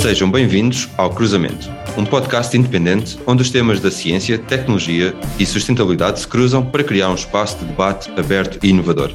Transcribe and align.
Sejam 0.00 0.30
bem-vindos 0.30 0.88
ao 0.96 1.10
Cruzamento, 1.10 1.68
um 1.96 2.04
podcast 2.04 2.56
independente 2.56 3.18
onde 3.26 3.42
os 3.42 3.50
temas 3.50 3.80
da 3.80 3.90
ciência, 3.90 4.38
tecnologia 4.38 5.12
e 5.40 5.44
sustentabilidade 5.44 6.20
se 6.20 6.28
cruzam 6.28 6.64
para 6.64 6.84
criar 6.84 7.10
um 7.10 7.16
espaço 7.16 7.58
de 7.58 7.64
debate 7.64 8.08
aberto 8.16 8.64
e 8.64 8.68
inovador. 8.68 9.10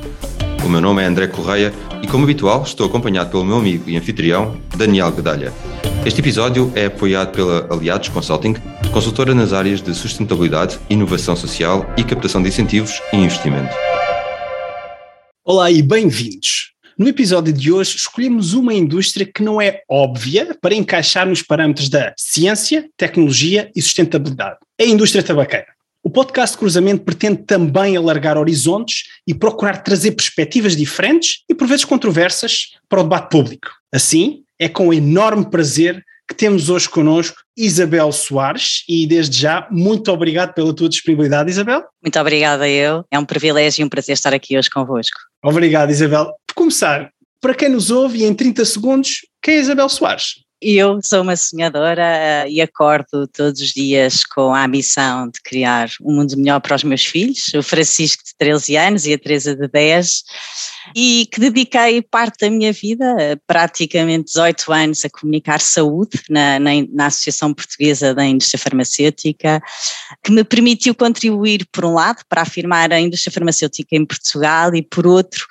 O 0.63 0.67
meu 0.67 0.81
nome 0.81 1.01
é 1.01 1.05
André 1.05 1.27
Correia 1.27 1.73
e, 2.01 2.07
como 2.07 2.25
habitual, 2.25 2.63
estou 2.63 2.85
acompanhado 2.85 3.31
pelo 3.31 3.45
meu 3.45 3.57
amigo 3.57 3.89
e 3.89 3.95
anfitrião, 3.95 4.57
Daniel 4.75 5.15
Gedalha. 5.15 5.53
Este 6.05 6.19
episódio 6.19 6.69
é 6.75 6.87
apoiado 6.87 7.31
pela 7.31 7.65
Aliados 7.73 8.09
Consulting, 8.09 8.55
consultora 8.91 9.33
nas 9.33 9.53
áreas 9.53 9.81
de 9.81 9.95
sustentabilidade, 9.95 10.77
inovação 10.89 11.33
social 11.33 11.85
e 11.97 12.03
captação 12.03 12.43
de 12.43 12.49
incentivos 12.49 13.01
e 13.13 13.15
investimento. 13.15 13.73
Olá 15.45 15.71
e 15.71 15.81
bem-vindos. 15.81 16.72
No 16.97 17.07
episódio 17.07 17.51
de 17.51 17.71
hoje, 17.71 17.95
escolhemos 17.95 18.53
uma 18.53 18.73
indústria 18.73 19.25
que 19.25 19.41
não 19.41 19.59
é 19.59 19.81
óbvia 19.89 20.55
para 20.61 20.75
encaixar 20.75 21.27
nos 21.27 21.41
parâmetros 21.41 21.89
da 21.89 22.13
ciência, 22.15 22.87
tecnologia 22.95 23.71
e 23.75 23.81
sustentabilidade. 23.81 24.57
É 24.77 24.83
a 24.83 24.87
indústria 24.87 25.23
tabaqueira. 25.23 25.73
O 26.03 26.09
podcast 26.09 26.55
Cruzamento 26.55 27.03
pretende 27.03 27.43
também 27.43 27.97
alargar 27.97 28.37
horizontes 28.37 29.05
e 29.25 29.33
procurar 29.33 29.77
trazer 29.77 30.11
perspectivas 30.11 30.75
diferentes 30.75 31.43
e, 31.49 31.55
por 31.55 31.67
vezes, 31.67 31.85
controversas 31.85 32.73
para 32.87 32.99
o 32.99 33.03
debate 33.03 33.29
público. 33.29 33.69
Assim, 33.91 34.43
é 34.59 34.69
com 34.69 34.93
enorme 34.93 35.49
prazer 35.49 36.03
que 36.27 36.35
temos 36.35 36.69
hoje 36.69 36.89
connosco 36.89 37.37
Isabel 37.57 38.11
Soares 38.11 38.83
e 38.87 39.05
desde 39.07 39.37
já 39.37 39.67
muito 39.71 40.11
obrigado 40.11 40.53
pela 40.53 40.73
tua 40.73 40.89
disponibilidade, 40.89 41.49
Isabel. 41.49 41.83
Muito 42.01 42.19
obrigada 42.19 42.67
eu, 42.67 43.05
é 43.09 43.17
um 43.17 43.25
privilégio 43.25 43.81
e 43.81 43.85
um 43.85 43.89
prazer 43.89 44.13
estar 44.13 44.33
aqui 44.33 44.57
hoje 44.57 44.69
convosco. 44.69 45.19
Obrigado, 45.43 45.91
Isabel. 45.91 46.33
Começar, 46.53 47.11
para 47.41 47.53
quem 47.55 47.69
nos 47.69 47.91
ouve, 47.91 48.23
em 48.23 48.33
30 48.33 48.63
segundos, 48.65 49.27
quem 49.41 49.55
é 49.55 49.59
Isabel 49.59 49.89
Soares? 49.89 50.43
Eu 50.65 51.01
sou 51.03 51.23
uma 51.23 51.35
sonhadora 51.35 52.45
uh, 52.45 52.49
e 52.49 52.61
acordo 52.61 53.27
todos 53.27 53.59
os 53.59 53.71
dias 53.71 54.23
com 54.23 54.55
a 54.55 54.65
missão 54.65 55.27
de 55.27 55.41
criar 55.43 55.89
um 56.01 56.15
mundo 56.15 56.37
melhor 56.37 56.61
para 56.61 56.77
os 56.77 56.85
meus 56.85 57.03
filhos, 57.03 57.53
o 57.53 57.61
Francisco 57.61 58.23
de 58.23 58.33
13 58.37 58.77
anos 58.77 59.05
e 59.05 59.11
a 59.11 59.19
Teresa 59.19 59.57
de 59.57 59.67
10, 59.67 60.23
e 60.95 61.27
que 61.29 61.41
dediquei 61.41 62.01
parte 62.01 62.45
da 62.45 62.49
minha 62.49 62.71
vida, 62.71 63.37
praticamente 63.45 64.31
18 64.31 64.71
anos, 64.71 65.03
a 65.03 65.09
comunicar 65.09 65.59
saúde 65.59 66.21
na, 66.29 66.57
na, 66.59 66.71
na 66.93 67.07
Associação 67.07 67.53
Portuguesa 67.53 68.13
da 68.13 68.23
Indústria 68.23 68.59
Farmacêutica, 68.59 69.61
que 70.23 70.31
me 70.31 70.45
permitiu 70.45 70.95
contribuir, 70.95 71.67
por 71.73 71.83
um 71.83 71.95
lado, 71.95 72.23
para 72.29 72.41
afirmar 72.41 72.93
a 72.93 73.01
indústria 73.01 73.33
farmacêutica 73.33 73.97
em 73.97 74.05
Portugal 74.05 74.73
e, 74.73 74.81
por 74.81 75.05
outro, 75.05 75.45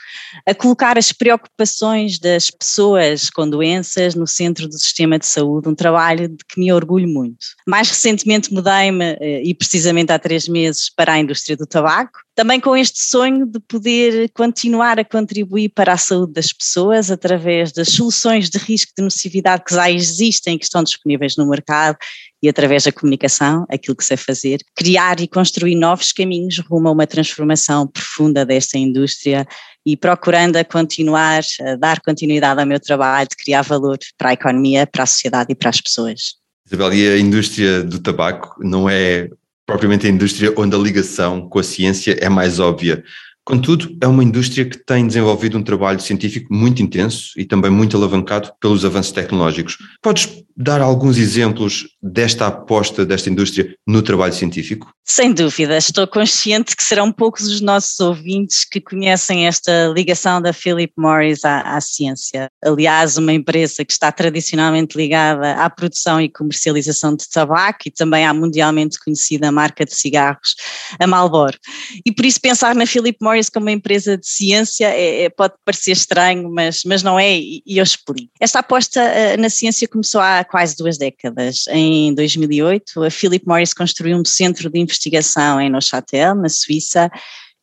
a 0.46 0.54
colocar 0.54 0.96
as 0.96 1.12
preocupações 1.12 2.18
das 2.18 2.50
pessoas 2.50 3.28
com 3.28 3.48
doenças 3.48 4.14
no 4.14 4.26
centro 4.26 4.66
do 4.66 4.78
sistema 4.78 5.01
sistema 5.02 5.18
de 5.18 5.26
saúde, 5.26 5.68
um 5.68 5.74
trabalho 5.74 6.28
de 6.28 6.44
que 6.48 6.60
me 6.60 6.72
orgulho 6.72 7.08
muito. 7.08 7.38
Mais 7.66 7.88
recentemente 7.88 8.52
mudei-me, 8.52 9.16
eh, 9.20 9.42
e 9.44 9.54
precisamente 9.54 10.12
há 10.12 10.18
três 10.18 10.48
meses, 10.48 10.90
para 10.94 11.14
a 11.14 11.18
indústria 11.18 11.56
do 11.56 11.66
tabaco, 11.66 12.20
também 12.34 12.58
com 12.58 12.76
este 12.76 13.02
sonho 13.02 13.46
de 13.46 13.60
poder 13.60 14.30
continuar 14.30 14.98
a 14.98 15.04
contribuir 15.04 15.68
para 15.68 15.92
a 15.92 15.98
saúde 15.98 16.32
das 16.32 16.52
pessoas 16.52 17.10
através 17.10 17.72
das 17.72 17.88
soluções 17.88 18.48
de 18.48 18.58
risco 18.58 18.92
de 18.96 19.04
nocividade 19.04 19.64
que 19.66 19.74
já 19.74 19.90
existem, 19.90 20.56
que 20.56 20.64
estão 20.64 20.82
disponíveis 20.82 21.36
no 21.36 21.48
mercado 21.48 21.96
e 22.42 22.48
através 22.48 22.84
da 22.84 22.92
comunicação, 22.92 23.66
aquilo 23.70 23.96
que 23.96 24.04
sei 24.04 24.16
fazer, 24.16 24.60
criar 24.74 25.20
e 25.20 25.28
construir 25.28 25.74
novos 25.74 26.12
caminhos 26.12 26.58
rumo 26.58 26.88
a 26.88 26.92
uma 26.92 27.06
transformação 27.06 27.86
profunda 27.86 28.44
desta 28.44 28.78
indústria 28.78 29.46
e 29.84 29.96
procurando 29.96 30.56
a 30.56 30.64
continuar, 30.64 31.42
a 31.60 31.76
dar 31.76 32.00
continuidade 32.00 32.60
ao 32.60 32.66
meu 32.66 32.80
trabalho 32.80 33.28
de 33.28 33.36
criar 33.36 33.62
valor 33.62 33.98
para 34.16 34.30
a 34.30 34.32
economia, 34.32 34.86
para 34.86 35.04
a 35.04 35.06
sociedade 35.06 35.52
e 35.52 35.54
para 35.54 35.70
as 35.70 35.80
pessoas. 35.80 36.36
Isabel, 36.66 36.94
e 36.94 37.08
a 37.08 37.18
indústria 37.18 37.82
do 37.82 37.98
tabaco 37.98 38.56
não 38.60 38.88
é 38.88 39.28
propriamente 39.72 40.06
a 40.06 40.10
indústria 40.10 40.52
onde 40.54 40.76
a 40.76 40.78
ligação 40.78 41.48
com 41.48 41.58
a 41.58 41.62
ciência 41.62 42.14
é 42.20 42.28
mais 42.28 42.60
óbvia. 42.60 43.02
Contudo, 43.44 43.96
é 44.00 44.06
uma 44.06 44.22
indústria 44.22 44.64
que 44.64 44.78
tem 44.78 45.04
desenvolvido 45.04 45.58
um 45.58 45.62
trabalho 45.64 46.00
científico 46.00 46.54
muito 46.54 46.80
intenso 46.80 47.32
e 47.36 47.44
também 47.44 47.72
muito 47.72 47.96
alavancado 47.96 48.52
pelos 48.60 48.84
avanços 48.84 49.10
tecnológicos. 49.10 49.78
Podes 50.00 50.44
dar 50.56 50.80
alguns 50.80 51.18
exemplos 51.18 51.88
desta 52.00 52.46
aposta 52.46 53.04
desta 53.04 53.30
indústria 53.30 53.74
no 53.86 54.02
trabalho 54.02 54.32
científico? 54.32 54.92
Sem 55.04 55.32
dúvida, 55.32 55.76
estou 55.76 56.06
consciente 56.06 56.76
que 56.76 56.84
serão 56.84 57.10
poucos 57.10 57.48
os 57.48 57.60
nossos 57.60 57.98
ouvintes 57.98 58.64
que 58.64 58.80
conhecem 58.80 59.46
esta 59.46 59.88
ligação 59.88 60.40
da 60.40 60.52
Philip 60.52 60.92
Morris 60.96 61.44
à, 61.44 61.76
à 61.76 61.80
ciência. 61.80 62.48
Aliás, 62.64 63.16
uma 63.16 63.32
empresa 63.32 63.84
que 63.84 63.92
está 63.92 64.12
tradicionalmente 64.12 64.96
ligada 64.96 65.54
à 65.54 65.68
produção 65.68 66.20
e 66.20 66.28
comercialização 66.28 67.16
de 67.16 67.28
tabaco 67.28 67.80
e 67.86 67.90
também 67.90 68.24
à 68.24 68.32
mundialmente 68.32 68.98
conhecida 69.04 69.50
marca 69.50 69.84
de 69.84 69.94
cigarros, 69.94 70.54
a 71.00 71.06
Marlboro. 71.06 71.58
E 72.06 72.12
por 72.12 72.24
isso 72.24 72.40
pensar 72.40 72.74
na 72.74 72.86
Philip 72.86 73.18
Morris 73.20 73.31
como 73.50 73.66
uma 73.66 73.72
empresa 73.72 74.16
de 74.16 74.26
ciência 74.26 74.86
é, 74.86 75.24
é, 75.24 75.30
pode 75.30 75.54
parecer 75.64 75.92
estranho, 75.92 76.50
mas, 76.50 76.82
mas 76.84 77.02
não 77.02 77.18
é, 77.18 77.38
e 77.38 77.62
eu 77.66 77.82
explico. 77.82 78.32
Esta 78.40 78.58
aposta 78.60 79.00
uh, 79.00 79.40
na 79.40 79.48
ciência 79.48 79.88
começou 79.88 80.20
há 80.20 80.44
quase 80.44 80.76
duas 80.76 80.98
décadas. 80.98 81.64
Em 81.68 82.14
2008, 82.14 83.02
a 83.02 83.10
Philip 83.10 83.46
Morris 83.46 83.74
construiu 83.74 84.16
um 84.16 84.24
centro 84.24 84.70
de 84.70 84.78
investigação 84.78 85.60
em 85.60 85.70
Neuchâtel, 85.70 86.34
na 86.34 86.48
Suíça, 86.48 87.10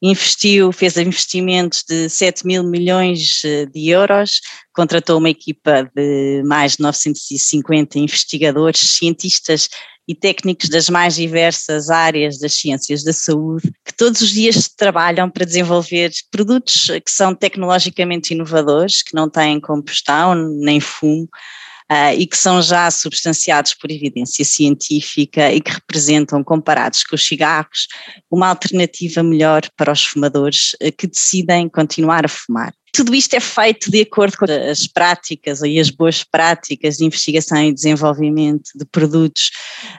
investiu, 0.01 0.71
fez 0.71 0.97
investimentos 0.97 1.83
de 1.87 2.09
7 2.09 2.45
mil 2.45 2.63
milhões 2.63 3.41
eh, 3.43 3.65
de 3.65 3.89
euros, 3.89 4.39
contratou 4.73 5.17
uma 5.17 5.29
equipa 5.29 5.89
de 5.93 6.41
mais 6.45 6.77
de 6.77 6.83
950 6.83 7.99
investigadores, 7.99 8.79
cientistas 8.79 9.67
e 10.09 10.15
técnicos 10.15 10.69
das 10.69 10.89
mais 10.89 11.13
diversas 11.13 11.91
áreas 11.91 12.39
das 12.39 12.55
ciências 12.55 13.03
da 13.03 13.13
saúde, 13.13 13.71
que 13.85 13.93
todos 13.95 14.21
os 14.21 14.31
dias 14.31 14.67
trabalham 14.67 15.29
para 15.29 15.45
desenvolver 15.45 16.09
produtos 16.31 16.87
que 17.05 17.11
são 17.11 17.35
tecnologicamente 17.35 18.33
inovadores, 18.33 19.03
que 19.03 19.13
não 19.13 19.29
têm 19.29 19.59
combustão 19.59 20.33
nem 20.33 20.79
fumo, 20.79 21.29
uh, 21.91 22.13
e 22.17 22.25
que 22.25 22.35
são 22.35 22.59
já 22.59 22.89
substanciados 22.89 23.75
por 23.75 23.91
evidência 23.91 24.43
científica 24.43 25.51
e 25.51 25.61
que 25.61 25.73
representam, 25.73 26.43
comparados 26.43 27.03
com 27.03 27.15
os 27.15 27.27
cigarros, 27.27 27.87
uma 28.31 28.47
alternativa 28.47 29.21
melhor 29.21 29.61
para 29.77 29.91
os 29.91 30.03
fumadores 30.03 30.73
uh, 30.81 30.91
que 30.97 31.05
decidem 31.05 31.69
continuar 31.69 32.25
a 32.25 32.29
fumar. 32.29 32.73
Tudo 32.93 33.15
isto 33.15 33.35
é 33.35 33.39
feito 33.39 33.91
de 33.91 34.01
acordo 34.01 34.37
com 34.37 34.45
as 34.45 34.87
práticas 34.87 35.61
e 35.61 35.79
as 35.79 35.89
boas 35.89 36.23
práticas 36.23 36.97
de 36.97 37.05
investigação 37.05 37.63
e 37.63 37.73
desenvolvimento 37.73 38.69
de 38.75 38.85
produtos 38.85 39.51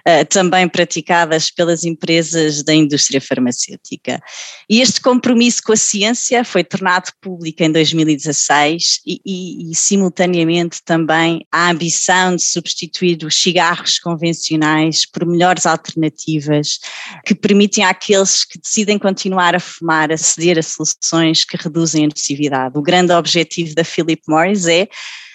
uh, 0.07 0.25
também 0.29 0.69
praticadas 0.69 1.51
pelas 1.51 1.85
empresas 1.85 2.63
da 2.63 2.75
indústria 2.75 3.21
farmacêutica. 3.21 4.21
E 4.69 4.81
este 4.81 5.01
compromisso 5.01 5.63
com 5.63 5.73
a 5.73 5.77
ciência 5.77 6.45
foi 6.45 6.65
tornado 6.65 7.11
público 7.21 7.63
em 7.63 7.71
2016 7.71 9.01
e, 9.07 9.21
e, 9.25 9.71
e 9.71 9.75
simultaneamente 9.75 10.83
também 10.85 11.47
a 11.51 11.71
ambição 11.71 12.37
de 12.37 12.45
substituir 12.45 13.25
os 13.25 13.41
cigarros 13.41 13.99
convencionais 13.99 15.07
por 15.07 15.27
melhores 15.27 15.67
alternativas 15.67 16.79
que 17.25 17.35
permitem 17.35 17.85
àqueles 17.85 18.45
que 18.45 18.59
decidem 18.59 18.99
continuar 18.99 19.55
a 19.55 19.61
fumar 19.61 20.13
aceder 20.13 20.59
a 20.59 20.63
soluções 20.63 21.45
que 21.45 21.57
reduzem 21.57 22.05
a 22.05 22.09
nocividade 22.09 22.77
o 22.81 22.83
grande 22.83 23.13
objetivo 23.13 23.75
da 23.75 23.85
Philip 23.85 24.23
Morris 24.27 24.67
é 24.67 24.89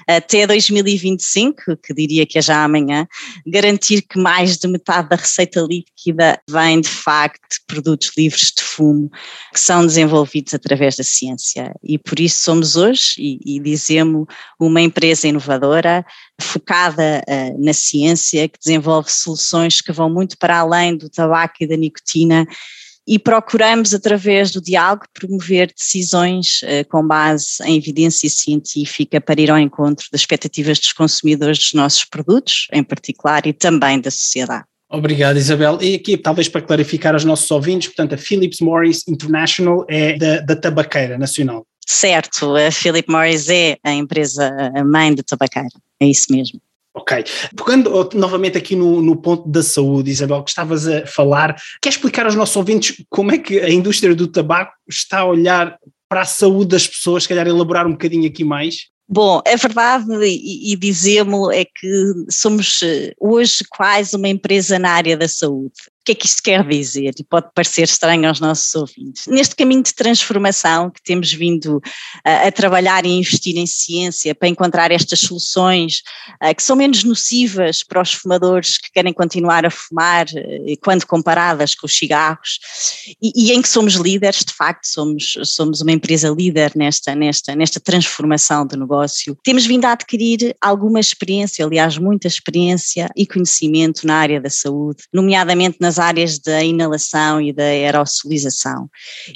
até 0.08 0.46
2025, 0.46 1.78
que 1.78 1.94
diria 1.94 2.26
que 2.26 2.38
é 2.38 2.42
já 2.42 2.64
amanhã, 2.64 3.08
garantir 3.46 4.02
que 4.02 4.20
mais 4.20 4.58
de 4.58 4.68
metade 4.68 5.10
da 5.10 5.16
receita 5.16 5.62
líquida 5.62 6.40
vem 6.50 6.82
de 6.82 6.90
facto 6.90 7.42
de 7.50 7.66
produtos 7.66 8.12
livres 8.18 8.52
de 8.56 8.64
fumo 8.64 9.10
que 9.54 9.60
são 9.60 9.86
desenvolvidos 9.86 10.54
através 10.54 10.96
da 10.96 11.04
ciência. 11.04 11.74
E 11.84 11.98
por 11.98 12.20
isso 12.20 12.42
somos 12.42 12.76
hoje, 12.76 13.16
e, 13.18 13.40
e 13.56 13.60
dizemos, 13.60 14.26
uma 14.60 14.82
empresa 14.82 15.28
inovadora, 15.28 16.06
focada 16.40 17.24
uh, 17.28 17.64
na 17.66 17.74
ciência, 17.74 18.48
que 18.48 18.60
desenvolve 18.60 19.12
soluções 19.12 19.82
que 19.82 19.92
vão 19.92 20.10
muito 20.10 20.38
para 20.38 20.60
além 20.60 20.98
do 20.98 21.10
tabaco 21.10 21.56
e 21.62 21.68
da 21.68 21.78
nicotina 21.78 22.46
e 23.08 23.20
procuramos, 23.20 23.94
através 23.94 24.52
do 24.52 24.62
diálogo, 24.62 25.06
promover 25.14 25.72
decisões 25.76 26.62
eh, 26.64 26.84
com 26.84 27.06
base 27.06 27.58
em 27.64 27.78
evidência 27.78 28.30
científica 28.30 29.22
para 29.22 29.40
ir 29.40 29.52
ao 29.52 29.60
encontro 29.60 30.08
das 30.12 30.22
expectativas 30.22 30.80
dos 30.80 30.92
consumidores 30.92 31.60
dos 31.60 31.74
nossos 31.74 32.04
produtos, 32.04 32.68
em 32.74 32.84
particular, 32.84 33.46
e 33.46 33.54
também 33.54 34.00
da 34.02 34.10
sociedade. 34.10 34.66
Obrigado, 34.90 35.38
Isabel. 35.38 35.78
E 35.82 35.96
aqui, 35.96 36.18
talvez 36.18 36.48
para 36.48 36.62
clarificar 36.62 37.14
aos 37.14 37.26
nossos 37.26 37.50
ouvintes, 37.52 37.90
portanto, 37.90 38.16
a 38.16 38.18
Philips 38.18 38.60
Morris 38.60 39.08
International 39.08 39.86
é 39.90 40.18
da, 40.18 40.40
da 40.40 40.56
tabaqueira 40.56 41.18
nacional. 41.18 41.66
Certo, 41.86 42.56
a 42.56 42.72
Philip 42.72 43.10
Morris 43.12 43.50
é 43.50 43.78
a 43.84 43.92
empresa 43.92 44.52
a 44.76 44.84
mãe 44.84 45.14
da 45.14 45.22
tabaqueira, 45.22 45.70
é 46.00 46.08
isso 46.08 46.32
mesmo. 46.32 46.60
Ok. 46.96 47.26
Pegando 47.56 48.10
novamente 48.14 48.58
aqui 48.58 48.74
no, 48.76 49.02
no, 49.02 49.18
ponto 49.18 49.50
da 49.50 49.62
saúde, 49.62 50.12
Isabel, 50.12 50.42
que 50.44 50.50
estavas 50.50 50.88
a 50.88 51.06
falar, 51.06 51.56
quer 51.82 51.90
explicar 51.90 52.26
aos 52.26 52.36
nossos 52.36 52.56
ouvintes 52.56 53.04
como 53.10 53.34
é 53.34 53.38
que 53.38 53.60
a 53.60 53.70
indústria 53.70 54.16
do 54.16 54.28
tabaco 54.28 54.74
está 54.90 55.20
a 55.20 55.26
olhar 55.26 55.78
para 56.08 56.22
a 56.22 56.26
saúde 56.26 56.70
das 56.70 56.88
pessoas, 56.88 57.24
se 57.24 57.30
calhar 57.30 57.48
elaborar 57.48 57.86
um 57.86 57.92
bocadinho 57.92 58.28
aqui 58.28 58.46
mais? 58.46 58.88
Bom, 59.08 59.42
a 59.46 59.56
verdade, 59.56 60.06
e, 60.24 60.72
e 60.72 60.76
dizemos, 60.78 61.54
é 61.54 61.66
que 61.66 62.14
somos 62.32 62.82
eh, 62.82 63.14
hoje 63.20 63.58
quase 63.70 64.16
uma 64.16 64.30
empresa 64.30 64.80
na 64.80 64.92
área 64.92 65.18
da 65.18 65.28
saúde 65.28 65.74
que 66.06 66.12
é 66.12 66.16
que 66.16 66.28
isto 66.28 66.44
quer 66.44 66.66
dizer? 66.68 67.14
E 67.18 67.24
pode 67.24 67.48
parecer 67.54 67.84
estranho 67.84 68.28
aos 68.28 68.40
nossos 68.40 68.74
ouvintes. 68.76 69.26
Neste 69.26 69.56
caminho 69.56 69.82
de 69.82 69.94
transformação 69.94 70.92
que 70.92 71.02
temos 71.02 71.34
vindo 71.34 71.82
a, 72.24 72.48
a 72.48 72.52
trabalhar 72.52 73.06
e 73.06 73.10
investir 73.10 73.58
em 73.58 73.66
ciência 73.66 74.36
para 74.36 74.48
encontrar 74.48 74.92
estas 74.92 75.20
soluções 75.20 76.04
uh, 76.44 76.54
que 76.56 76.62
são 76.62 76.76
menos 76.76 77.04
nocivas 77.04 77.84
para 77.84 78.02
os 78.02 78.14
fumadores 78.14 78.78
que 78.78 78.92
querem 78.92 79.12
continuar 79.12 79.66
a 79.66 79.72
fumar 79.72 80.28
uh, 80.28 80.78
quando 80.84 81.08
comparadas 81.08 81.74
com 81.74 81.88
os 81.88 81.98
cigarros 81.98 82.60
e, 83.20 83.32
e, 83.36 83.52
em 83.52 83.62
que 83.62 83.68
somos 83.68 83.96
líderes, 83.96 84.46
de 84.46 84.54
facto, 84.54 84.86
somos, 84.86 85.38
somos 85.44 85.82
uma 85.82 85.92
empresa 85.92 86.30
líder 86.30 86.72
nesta, 86.76 87.16
nesta, 87.16 87.56
nesta 87.56 87.80
transformação 87.80 88.68
de 88.68 88.78
negócio. 88.78 89.36
Temos 89.44 89.66
vindo 89.66 89.86
a 89.86 89.94
adquirir 89.94 90.56
alguma 90.62 91.00
experiência, 91.00 91.66
aliás, 91.66 91.98
muita 91.98 92.28
experiência 92.28 93.10
e 93.16 93.26
conhecimento 93.26 94.06
na 94.06 94.18
área 94.18 94.40
da 94.40 94.52
saúde, 94.52 95.04
nomeadamente 95.12 95.78
nas 95.80 95.95
nas 95.96 96.00
áreas 96.00 96.40
da 96.40 96.64
inalação 96.64 97.40
e 97.42 97.54
da 97.54 97.64
aerosolização. 97.64 98.90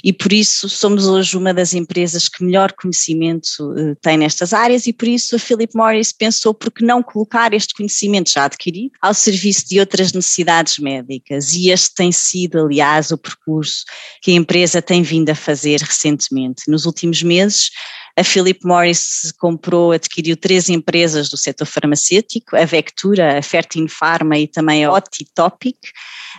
E 0.04 0.12
por 0.12 0.32
isso 0.32 0.68
somos 0.68 1.06
hoje 1.06 1.36
uma 1.36 1.54
das 1.54 1.72
empresas 1.72 2.28
que 2.28 2.44
melhor 2.44 2.72
conhecimento 2.72 3.48
uh, 3.60 3.96
tem 3.96 4.18
nestas 4.18 4.52
áreas 4.52 4.86
e 4.86 4.92
por 4.92 5.08
isso 5.08 5.36
a 5.36 5.38
Philip 5.38 5.74
Morris 5.74 6.12
pensou 6.12 6.52
por 6.52 6.70
que 6.70 6.84
não 6.84 7.02
colocar 7.02 7.54
este 7.54 7.74
conhecimento 7.74 8.30
já 8.30 8.44
adquirido 8.44 8.92
ao 9.00 9.14
serviço 9.14 9.68
de 9.68 9.80
outras 9.80 10.12
necessidades 10.12 10.78
médicas 10.78 11.52
e 11.52 11.70
este 11.70 11.94
tem 11.94 12.12
sido, 12.12 12.58
aliás, 12.58 13.10
o 13.10 13.18
percurso 13.18 13.84
que 14.22 14.30
a 14.30 14.34
empresa 14.34 14.82
tem 14.82 15.02
vindo 15.02 15.30
a 15.30 15.34
fazer 15.34 15.80
recentemente. 15.80 16.62
Nos 16.68 16.84
últimos 16.84 17.22
meses, 17.22 17.70
a 18.16 18.24
Philip 18.24 18.64
Morris 18.64 19.32
comprou, 19.38 19.92
adquiriu 19.92 20.36
três 20.36 20.68
empresas 20.68 21.28
do 21.28 21.36
setor 21.36 21.66
farmacêutico, 21.66 22.56
a 22.56 22.64
Vectura, 22.64 23.38
a 23.38 23.42
Fertin 23.42 23.88
Pharma 23.88 24.38
e 24.38 24.46
também 24.46 24.84
a 24.84 24.92
Otitopic, 24.92 25.78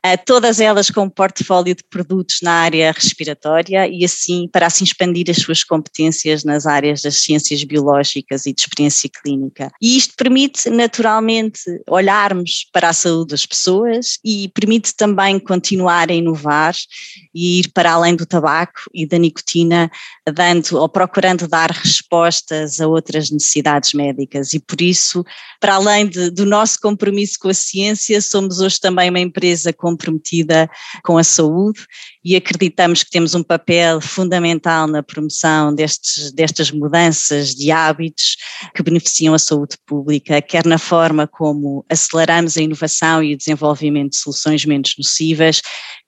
eh, 0.03 0.17
todas 0.17 0.59
elas 0.59 0.89
com 0.89 1.03
um 1.03 1.09
portfólio 1.09 1.75
de 1.75 1.83
produtos 1.83 2.39
na 2.41 2.53
área 2.53 2.91
respiratória 2.91 3.87
e 3.87 4.03
assim, 4.03 4.47
para 4.51 4.67
assim 4.67 4.83
expandir 4.83 5.29
as 5.29 5.37
suas 5.37 5.63
competências 5.63 6.43
nas 6.43 6.65
áreas 6.65 7.01
das 7.01 7.17
ciências 7.21 7.63
biológicas 7.63 8.45
e 8.45 8.53
de 8.53 8.61
experiência 8.61 9.09
clínica. 9.09 9.71
E 9.81 9.97
isto 9.97 10.15
permite 10.15 10.69
naturalmente 10.69 11.61
olharmos 11.87 12.65
para 12.71 12.89
a 12.89 12.93
saúde 12.93 13.31
das 13.31 13.45
pessoas 13.45 14.17
e 14.23 14.49
permite 14.49 14.95
também 14.95 15.39
continuar 15.39 16.09
a 16.09 16.13
inovar 16.13 16.75
e 17.33 17.59
ir 17.59 17.71
para 17.73 17.93
além 17.93 18.15
do 18.15 18.25
tabaco 18.25 18.81
e 18.93 19.05
da 19.05 19.17
nicotina, 19.17 19.91
dando 20.33 20.77
ou 20.77 20.89
procurando 20.89 21.47
dar 21.47 21.60
dar 21.61 21.71
respostas 21.71 22.79
a 22.79 22.87
outras 22.87 23.29
necessidades 23.29 23.93
médicas. 23.93 24.53
E 24.53 24.59
por 24.59 24.81
isso, 24.81 25.23
para 25.59 25.75
além 25.75 26.07
de, 26.07 26.29
do 26.31 26.45
nosso 26.45 26.79
compromisso 26.79 27.37
com 27.39 27.49
a 27.49 27.53
ciência, 27.53 28.21
somos 28.21 28.59
hoje 28.59 28.79
também 28.79 29.09
uma 29.09 29.19
empresa 29.19 29.71
comprometida 29.71 30.69
com 31.03 31.17
a 31.17 31.23
saúde 31.23 31.85
e 32.23 32.35
acreditamos 32.35 33.03
que 33.03 33.11
temos 33.11 33.35
um 33.35 33.43
papel 33.43 34.01
fundamental 34.01 34.87
na 34.87 35.03
promoção 35.03 35.73
destes, 35.73 36.31
destas 36.31 36.71
mudanças 36.71 37.53
de 37.53 37.71
hábitos 37.71 38.37
que 38.75 38.83
beneficiam 38.83 39.33
a 39.33 39.39
saúde 39.39 39.77
pública, 39.85 40.41
quer 40.41 40.65
na 40.65 40.77
forma 40.77 41.27
como 41.27 41.85
aceleramos 41.89 42.57
a 42.57 42.61
inovação 42.61 43.23
e 43.23 43.33
o 43.33 43.37
desenvolvimento 43.37 44.11
de 44.11 44.17
soluções 44.17 44.65
menos 44.65 44.93
nocivas, 44.97 45.61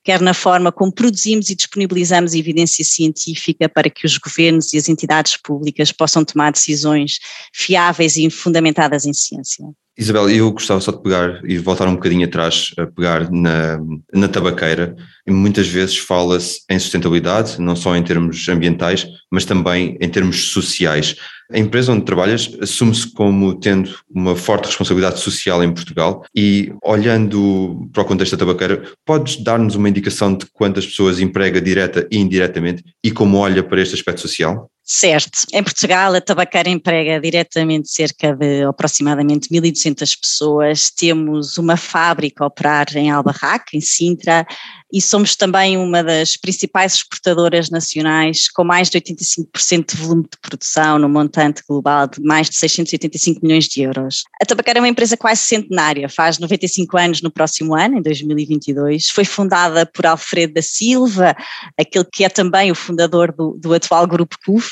quer 0.04 0.22
na 0.22 0.34
forma 0.34 0.72
como 0.72 0.92
produzimos 0.92 1.50
e 1.50 1.56
disponibilizamos 1.56 2.34
evidência 2.34 2.84
científica 2.84 3.70
para 3.70 3.90
que 3.90 4.06
os 4.06 4.18
governos 4.18 4.74
e 4.74 4.78
as 4.78 4.90
entidades 4.90 5.38
públicas 5.38 5.92
possam 5.92 6.26
tomar 6.26 6.52
decisões 6.52 7.20
fiáveis 7.54 8.18
e 8.18 8.30
fundamentadas 8.30 9.06
em 9.06 9.14
ciência. 9.14 9.66
Isabel, 9.96 10.28
eu 10.30 10.52
gostava 10.52 10.82
só 10.82 10.92
de 10.92 11.04
pegar 11.04 11.40
e 11.44 11.58
voltar 11.60 11.88
um 11.88 11.94
bocadinho 11.94 12.26
atrás, 12.26 12.72
a 12.78 12.88
pegar 12.88 13.32
na, 13.32 13.80
na 14.12 14.28
tabaqueira. 14.28 14.96
E 15.26 15.32
muitas 15.32 15.68
vezes 15.68 15.98
fala-se 15.98 16.62
em 16.70 16.80
sustentabilidade, 16.80 17.62
não 17.62 17.76
só 17.76 17.96
em 17.96 18.04
termos 18.04 18.50
ambientais, 18.50 19.08
mas 19.32 19.46
também 19.46 19.96
em 20.02 20.10
termos 20.10 20.50
sociais. 20.50 21.16
A 21.52 21.60
empresa 21.60 21.92
onde 21.92 22.06
trabalhas 22.06 22.50
assume-se 22.60 23.14
como 23.14 23.54
tendo 23.54 23.96
uma 24.10 24.36
forte 24.36 24.66
responsabilidade 24.66 25.20
social 25.20 25.64
em 25.64 25.72
Portugal 25.72 26.26
e, 26.36 26.74
olhando 26.84 27.88
para 27.94 28.02
o 28.02 28.06
contexto 28.06 28.36
da 28.36 28.46
tabaqueira, 28.46 28.84
podes 29.06 29.44
dar-nos 29.44 29.76
uma 29.76 29.90
indicação 29.90 30.36
de 30.36 30.48
quantas 30.52 30.88
pessoas 30.88 31.20
emprega 31.20 31.62
direta 31.62 32.08
e 32.10 32.18
indiretamente 32.18 32.84
e 33.04 33.12
como 33.12 33.38
olha 33.38 33.62
para 33.62 33.82
este 33.82 33.94
aspecto 33.94 34.22
social? 34.22 34.72
Certo. 34.86 35.46
Em 35.54 35.64
Portugal, 35.64 36.14
a 36.14 36.20
tabaqueira 36.20 36.70
emprega 36.70 37.20
diretamente 37.20 37.90
cerca 37.90 38.36
de 38.36 38.64
aproximadamente 38.64 39.48
1.200 39.50 40.20
pessoas. 40.20 40.90
Temos 40.92 41.58
uma 41.58 41.78
fábrica 41.78 42.44
a 42.44 42.48
operar 42.48 42.88
em 42.98 43.10
Albarraque, 43.10 43.78
em 43.78 43.82
Sintra, 43.82 44.46
e 44.94 45.02
somos 45.02 45.36
também 45.36 45.76
uma 45.76 46.04
das 46.04 46.38
principais 46.38 46.94
exportadoras 46.94 47.72
nacionais, 47.72 48.48
com 48.48 48.64
mais 48.64 48.92
de 48.92 49.02
85% 49.02 49.96
de 49.96 49.98
volume 49.98 50.24
de 50.24 50.38
produção 50.40 51.00
no 51.00 51.10
montante 51.10 51.64
global 51.68 52.08
de 52.08 52.22
mais 52.22 52.48
de 52.48 52.58
685 52.58 53.40
milhões 53.42 53.66
de 53.66 53.82
euros. 53.82 54.24
A 54.40 54.46
Tabaqueira 54.46 54.78
é 54.78 54.82
uma 54.82 54.88
empresa 54.88 55.18
quase 55.18 55.42
centenária, 55.42 56.08
faz 56.08 56.38
95 56.38 56.96
anos 56.96 57.22
no 57.24 57.32
próximo 57.32 57.76
ano, 57.76 57.98
em 57.98 58.02
2022. 58.04 59.10
Foi 59.10 59.26
fundada 59.26 59.84
por 59.84 60.06
Alfredo 60.06 60.54
da 60.54 60.62
Silva, 60.62 61.36
aquele 61.76 62.06
que 62.06 62.24
é 62.24 62.30
também 62.30 62.72
o 62.72 62.76
fundador 62.76 63.34
do, 63.34 63.58
do 63.60 63.74
atual 63.74 64.06
Grupo 64.06 64.38
CUF 64.46 64.70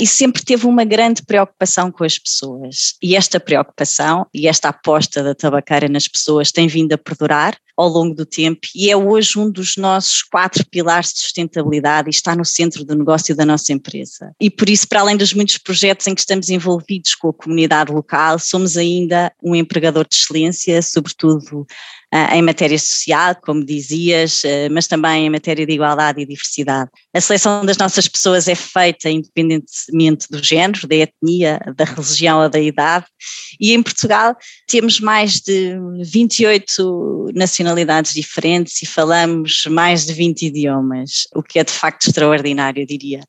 e 0.00 0.06
sempre 0.06 0.44
teve 0.44 0.66
uma 0.66 0.84
grande 0.84 1.22
preocupação 1.22 1.90
com 1.90 2.04
as 2.04 2.18
pessoas. 2.18 2.94
E 3.02 3.16
esta 3.16 3.40
preocupação 3.40 4.26
e 4.32 4.46
esta 4.46 4.68
aposta 4.68 5.22
da 5.22 5.34
tabaqueira 5.34 5.88
nas 5.88 6.06
pessoas 6.06 6.52
tem 6.52 6.68
vindo 6.68 6.92
a 6.92 6.98
perdurar 6.98 7.56
ao 7.76 7.88
longo 7.88 8.14
do 8.14 8.24
tempo 8.24 8.66
e 8.74 8.90
é 8.90 8.96
hoje 8.96 9.38
um 9.38 9.50
dos 9.50 9.76
nossos 9.76 10.22
quatro 10.22 10.64
pilares 10.66 11.12
de 11.12 11.20
sustentabilidade 11.20 12.08
e 12.08 12.10
está 12.10 12.34
no 12.34 12.44
centro 12.44 12.84
do 12.84 12.96
negócio 12.96 13.36
da 13.36 13.44
nossa 13.44 13.72
empresa. 13.72 14.32
E 14.40 14.50
por 14.50 14.68
isso, 14.70 14.88
para 14.88 15.00
além 15.00 15.16
dos 15.16 15.34
muitos 15.34 15.58
projetos 15.58 16.06
em 16.06 16.14
que 16.14 16.20
estamos 16.20 16.48
envolvidos 16.48 17.14
com 17.14 17.28
a 17.28 17.34
comunidade 17.34 17.92
local, 17.92 18.38
somos 18.38 18.76
ainda 18.76 19.30
um 19.42 19.54
empregador 19.54 20.06
de 20.08 20.16
excelência, 20.16 20.80
sobretudo 20.80 21.66
em 22.12 22.40
matéria 22.40 22.78
social, 22.78 23.34
como 23.42 23.64
dizias, 23.64 24.44
eh, 24.44 24.68
mas 24.68 24.86
também 24.86 25.26
em 25.26 25.30
matéria 25.30 25.66
de 25.66 25.72
igualdade 25.72 26.20
e 26.20 26.26
diversidade. 26.26 26.88
A 27.12 27.20
seleção 27.20 27.66
das 27.66 27.76
nossas 27.76 28.06
pessoas 28.06 28.46
é 28.46 28.54
feita 28.54 29.10
independentemente 29.10 30.28
do 30.30 30.42
género, 30.42 30.86
da 30.86 30.94
etnia, 30.94 31.60
da 31.76 31.84
religião 31.84 32.42
ou 32.42 32.48
da 32.48 32.60
idade, 32.60 33.06
e 33.60 33.72
em 33.72 33.82
Portugal 33.82 34.36
temos 34.68 35.00
mais 35.00 35.40
de 35.40 35.76
28 36.04 37.32
nacionalidades 37.34 38.14
diferentes 38.14 38.80
e 38.82 38.86
falamos 38.86 39.64
mais 39.68 40.06
de 40.06 40.12
20 40.12 40.46
idiomas, 40.46 41.26
o 41.34 41.42
que 41.42 41.58
é 41.58 41.64
de 41.64 41.72
facto 41.72 42.06
extraordinário, 42.06 42.82
eu 42.82 42.86
diria. 42.86 43.20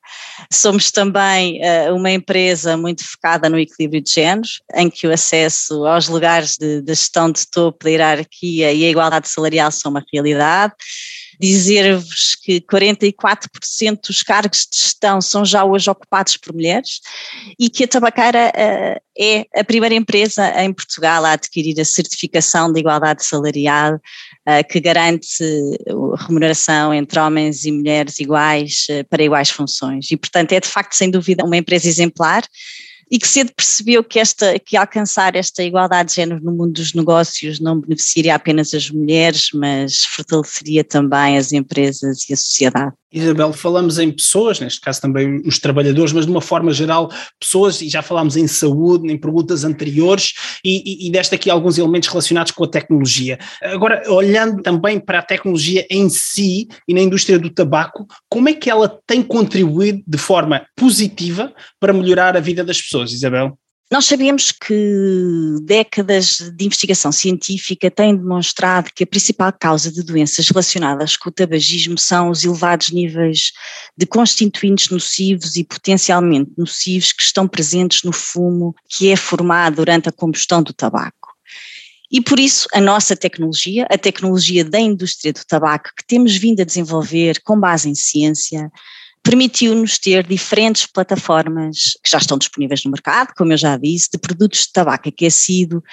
Somos 0.51 0.91
também 0.91 1.59
uh, 1.61 1.95
uma 1.95 2.11
empresa 2.11 2.77
muito 2.77 3.03
focada 3.03 3.49
no 3.49 3.57
equilíbrio 3.57 4.01
de 4.01 4.11
géneros, 4.11 4.61
em 4.75 4.89
que 4.89 5.07
o 5.07 5.11
acesso 5.11 5.85
aos 5.85 6.07
lugares 6.07 6.57
de, 6.57 6.81
de 6.81 6.93
gestão 6.93 7.31
de 7.31 7.49
topo 7.49 7.83
da 7.83 7.89
hierarquia 7.89 8.66
e 8.73 8.85
a 8.85 8.89
igualdade 8.89 9.29
salarial 9.29 9.71
são 9.71 9.91
uma 9.91 10.03
realidade. 10.11 10.73
Dizer-vos 11.39 12.35
que 12.43 12.59
44% 12.61 13.99
dos 14.07 14.23
cargos 14.23 14.67
de 14.71 14.75
gestão 14.75 15.21
são 15.21 15.45
já 15.45 15.63
hoje 15.63 15.87
ocupados 15.87 16.35
por 16.35 16.51
mulheres 16.51 16.99
e 17.59 17.69
que 17.69 17.83
a 17.83 17.87
Tabaqueira 17.87 18.51
uh, 18.55 19.01
é 19.15 19.45
a 19.55 19.63
primeira 19.63 19.93
empresa 19.93 20.49
em 20.63 20.73
Portugal 20.73 21.23
a 21.23 21.33
adquirir 21.33 21.79
a 21.79 21.85
certificação 21.85 22.73
de 22.73 22.79
igualdade 22.79 23.23
salarial 23.23 23.95
uh, 23.95 24.67
que 24.67 24.79
garante 24.79 25.43
remuneração 26.25 26.91
entre 26.91 27.19
homens 27.19 27.65
e 27.65 27.71
mulheres 27.71 28.19
iguais 28.19 28.87
uh, 28.89 29.07
para 29.07 29.23
iguais 29.23 29.51
funções. 29.51 30.09
E, 30.09 30.17
portanto, 30.17 30.53
é 30.53 30.59
de 30.59 30.67
facto, 30.67 30.93
sem 30.93 31.11
dúvida, 31.11 31.45
uma 31.45 31.57
empresa 31.57 31.87
exemplar 31.87 32.41
e 33.09 33.17
que 33.17 33.27
cedo 33.27 33.51
percebeu 33.55 34.03
que, 34.03 34.19
esta, 34.19 34.59
que 34.59 34.75
alcançar 34.75 35.35
esta 35.35 35.63
igualdade 35.63 36.09
de 36.09 36.15
género 36.15 36.43
no 36.43 36.51
mundo 36.51 36.73
dos 36.73 36.93
negócios 36.93 37.59
não 37.59 37.79
beneficiaria 37.79 38.35
apenas 38.35 38.73
as 38.73 38.89
mulheres, 38.89 39.49
mas 39.53 40.05
fortaleceria 40.05 40.83
também 40.83 41.37
as 41.37 41.51
empresas 41.51 42.29
e 42.29 42.33
a 42.33 42.37
sociedade. 42.37 42.93
Isabel, 43.11 43.53
falamos 43.53 43.97
em 43.99 44.11
pessoas, 44.11 44.59
neste 44.59 44.81
caso 44.81 44.99
também 44.99 45.41
os 45.45 45.57
trabalhadores, 45.59 46.11
mas 46.11 46.25
de 46.25 46.31
uma 46.31 46.41
forma 46.41 46.71
geral, 46.73 47.09
pessoas, 47.39 47.81
e 47.81 47.87
já 47.87 48.01
falámos 48.01 48.35
em 48.35 48.47
saúde, 48.47 49.09
em 49.11 49.17
perguntas 49.17 49.63
anteriores, 49.63 50.33
e, 50.63 51.05
e, 51.05 51.07
e 51.07 51.11
deste 51.11 51.33
aqui 51.33 51.49
alguns 51.49 51.77
elementos 51.77 52.09
relacionados 52.09 52.51
com 52.51 52.65
a 52.65 52.67
tecnologia. 52.67 53.39
Agora, 53.63 54.03
olhando 54.11 54.61
também 54.61 54.99
para 54.99 55.19
a 55.19 55.23
tecnologia 55.23 55.87
em 55.89 56.09
si 56.09 56.67
e 56.87 56.93
na 56.93 56.99
indústria 56.99 57.39
do 57.39 57.49
tabaco, 57.49 58.05
como 58.29 58.49
é 58.49 58.53
que 58.53 58.69
ela 58.69 58.99
tem 59.07 59.23
contribuído 59.23 60.03
de 60.05 60.17
forma 60.17 60.65
positiva 60.75 61.53
para 61.79 61.93
melhorar 61.93 62.35
a 62.35 62.41
vida 62.41 62.63
das 62.63 62.81
pessoas, 62.81 62.96
Isabel? 63.05 63.57
Nós 63.89 64.03
sabemos 64.03 64.51
que 64.51 65.55
décadas 65.63 66.39
de 66.57 66.65
investigação 66.65 67.09
científica 67.09 67.89
têm 67.89 68.17
demonstrado 68.17 68.91
que 68.93 69.05
a 69.05 69.07
principal 69.07 69.53
causa 69.57 69.89
de 69.89 70.03
doenças 70.03 70.49
relacionadas 70.49 71.15
com 71.15 71.29
o 71.29 71.31
tabagismo 71.31 71.97
são 71.97 72.29
os 72.29 72.43
elevados 72.43 72.89
níveis 72.89 73.53
de 73.97 74.05
constituintes 74.05 74.89
nocivos 74.89 75.55
e 75.55 75.63
potencialmente 75.63 76.51
nocivos 76.57 77.13
que 77.13 77.23
estão 77.23 77.47
presentes 77.47 78.03
no 78.03 78.11
fumo 78.11 78.75
que 78.89 79.09
é 79.09 79.15
formado 79.15 79.77
durante 79.77 80.09
a 80.09 80.11
combustão 80.11 80.61
do 80.61 80.73
tabaco. 80.73 81.33
E 82.11 82.21
por 82.21 82.41
isso 82.41 82.67
a 82.73 82.81
nossa 82.81 83.15
tecnologia, 83.15 83.87
a 83.89 83.97
tecnologia 83.97 84.65
da 84.65 84.79
indústria 84.79 85.31
do 85.31 85.45
tabaco 85.45 85.91
que 85.95 86.05
temos 86.05 86.35
vindo 86.35 86.61
a 86.61 86.65
desenvolver 86.65 87.41
com 87.41 87.57
base 87.57 87.89
em 87.89 87.95
ciência, 87.95 88.69
permitiu-nos 89.27 89.97
ter 89.97 90.25
diferentes 90.25 90.85
plataformas 90.85 91.97
que 92.01 92.09
já 92.09 92.17
estão 92.17 92.37
disponíveis 92.37 92.85
no 92.85 92.91
mercado, 92.91 93.33
como 93.35 93.51
eu 93.51 93.57
já 93.57 93.75
disse, 93.75 94.09
de 94.09 94.17
produtos 94.17 94.61
de 94.61 94.71
tabaco 94.71 95.09
aquecido 95.09 95.83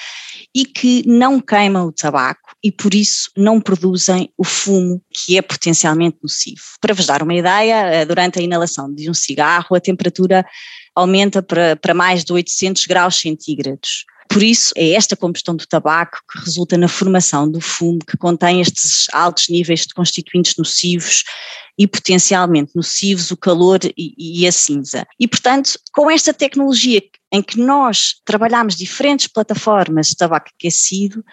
e 0.54 0.64
que 0.64 1.02
não 1.04 1.40
queimam 1.40 1.88
o 1.88 1.92
tabaco 1.92 2.54
e 2.62 2.70
por 2.70 2.94
isso 2.94 3.32
não 3.36 3.60
produzem 3.60 4.32
o 4.38 4.44
fumo 4.44 5.02
que 5.10 5.36
é 5.36 5.42
potencialmente 5.42 6.16
nocivo. 6.22 6.62
Para 6.80 6.94
vos 6.94 7.06
dar 7.06 7.24
uma 7.24 7.34
ideia, 7.34 7.74
eh, 7.86 8.06
durante 8.06 8.38
a 8.38 8.42
inalação 8.42 8.94
de 8.94 9.10
um 9.10 9.14
cigarro 9.14 9.74
a 9.74 9.80
temperatura 9.80 10.46
aumenta 10.94 11.42
para, 11.42 11.74
para 11.74 11.92
mais 11.92 12.24
de 12.24 12.32
800 12.32 12.86
graus 12.86 13.18
centígrados. 13.18 14.04
Por 14.34 14.42
isso, 14.42 14.72
é 14.76 14.94
esta 14.94 15.14
combustão 15.14 15.54
do 15.54 15.64
tabaco 15.64 16.18
que 16.28 16.40
resulta 16.40 16.76
na 16.76 16.88
formação 16.88 17.48
do 17.48 17.60
fumo 17.60 18.00
que 18.00 18.16
contém 18.16 18.60
estes 18.60 19.06
altos 19.12 19.48
níveis 19.48 19.86
de 19.86 19.94
constituintes 19.94 20.56
nocivos 20.56 21.22
e 21.78 21.86
potencialmente 21.86 22.72
nocivos, 22.74 23.30
o 23.30 23.36
calor 23.36 23.78
e, 23.96 24.12
e 24.18 24.44
a 24.44 24.50
cinza. 24.50 25.06
E, 25.20 25.28
portanto, 25.28 25.78
com 25.92 26.10
esta 26.10 26.34
tecnologia 26.34 27.00
em 27.32 27.40
que 27.40 27.60
nós 27.60 28.16
trabalhamos 28.24 28.74
diferentes 28.74 29.28
plataformas 29.28 30.08
de 30.08 30.16
tabaco 30.16 30.50
aquecido, 30.58 31.24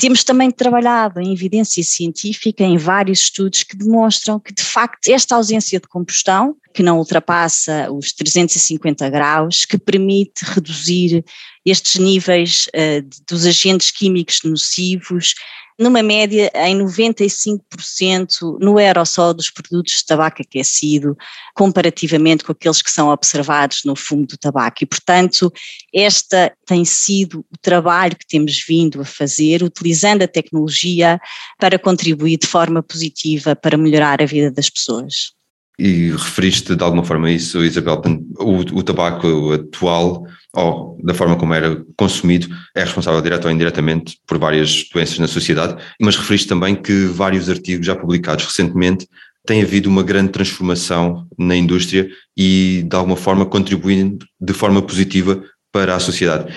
temos 0.00 0.24
também 0.24 0.50
trabalhado 0.50 1.20
em 1.20 1.30
evidência 1.30 1.84
científica 1.84 2.64
em 2.64 2.78
vários 2.78 3.20
estudos 3.20 3.62
que 3.62 3.76
demonstram 3.76 4.40
que, 4.40 4.52
de 4.52 4.62
facto, 4.62 5.08
esta 5.08 5.36
ausência 5.36 5.78
de 5.78 5.86
combustão, 5.86 6.56
que 6.72 6.82
não 6.82 6.98
ultrapassa 6.98 7.92
os 7.92 8.10
350 8.14 9.10
graus, 9.10 9.66
que 9.66 9.76
permite 9.76 10.42
reduzir 10.42 11.22
estes 11.66 12.00
níveis 12.00 12.66
uh, 12.68 13.06
dos 13.28 13.44
agentes 13.44 13.90
químicos 13.90 14.40
nocivos 14.42 15.34
numa 15.80 16.02
média 16.02 16.52
em 16.54 16.78
95% 16.78 18.58
no 18.60 18.76
aerossol 18.76 19.32
dos 19.32 19.48
produtos 19.48 19.94
de 19.94 20.04
tabaco 20.04 20.42
aquecido, 20.42 21.16
comparativamente 21.54 22.44
com 22.44 22.52
aqueles 22.52 22.82
que 22.82 22.90
são 22.90 23.08
observados 23.08 23.80
no 23.86 23.96
fumo 23.96 24.26
do 24.26 24.36
tabaco. 24.36 24.84
E, 24.84 24.86
portanto, 24.86 25.50
esta 25.92 26.52
tem 26.66 26.84
sido 26.84 27.40
o 27.50 27.58
trabalho 27.62 28.14
que 28.14 28.26
temos 28.26 28.62
vindo 28.68 29.00
a 29.00 29.04
fazer, 29.06 29.62
utilizando 29.62 30.22
a 30.22 30.28
tecnologia 30.28 31.18
para 31.58 31.78
contribuir 31.78 32.36
de 32.36 32.46
forma 32.46 32.82
positiva 32.82 33.56
para 33.56 33.78
melhorar 33.78 34.20
a 34.20 34.26
vida 34.26 34.50
das 34.50 34.68
pessoas. 34.68 35.39
E 35.82 36.10
referiste 36.10 36.76
de 36.76 36.84
alguma 36.84 37.02
forma 37.02 37.30
isso, 37.30 37.64
Isabel, 37.64 38.02
o, 38.38 38.58
o 38.78 38.82
tabaco 38.82 39.54
atual 39.54 40.26
ou 40.52 40.98
da 41.02 41.14
forma 41.14 41.36
como 41.36 41.54
era 41.54 41.82
consumido, 41.96 42.48
é 42.74 42.84
responsável 42.84 43.22
direto 43.22 43.46
ou 43.46 43.50
indiretamente 43.50 44.18
por 44.26 44.36
várias 44.36 44.84
doenças 44.92 45.18
na 45.18 45.26
sociedade, 45.26 45.82
mas 45.98 46.16
referiste 46.16 46.48
também 46.48 46.74
que 46.74 47.06
vários 47.06 47.48
artigos 47.48 47.86
já 47.86 47.96
publicados 47.96 48.44
recentemente 48.44 49.08
tem 49.46 49.62
havido 49.62 49.88
uma 49.88 50.02
grande 50.02 50.32
transformação 50.32 51.26
na 51.38 51.56
indústria 51.56 52.10
e 52.36 52.84
de 52.86 52.94
alguma 52.94 53.16
forma 53.16 53.46
contribuindo 53.46 54.26
de 54.38 54.52
forma 54.52 54.82
positiva 54.82 55.42
para 55.72 55.96
a 55.96 56.00
sociedade. 56.00 56.52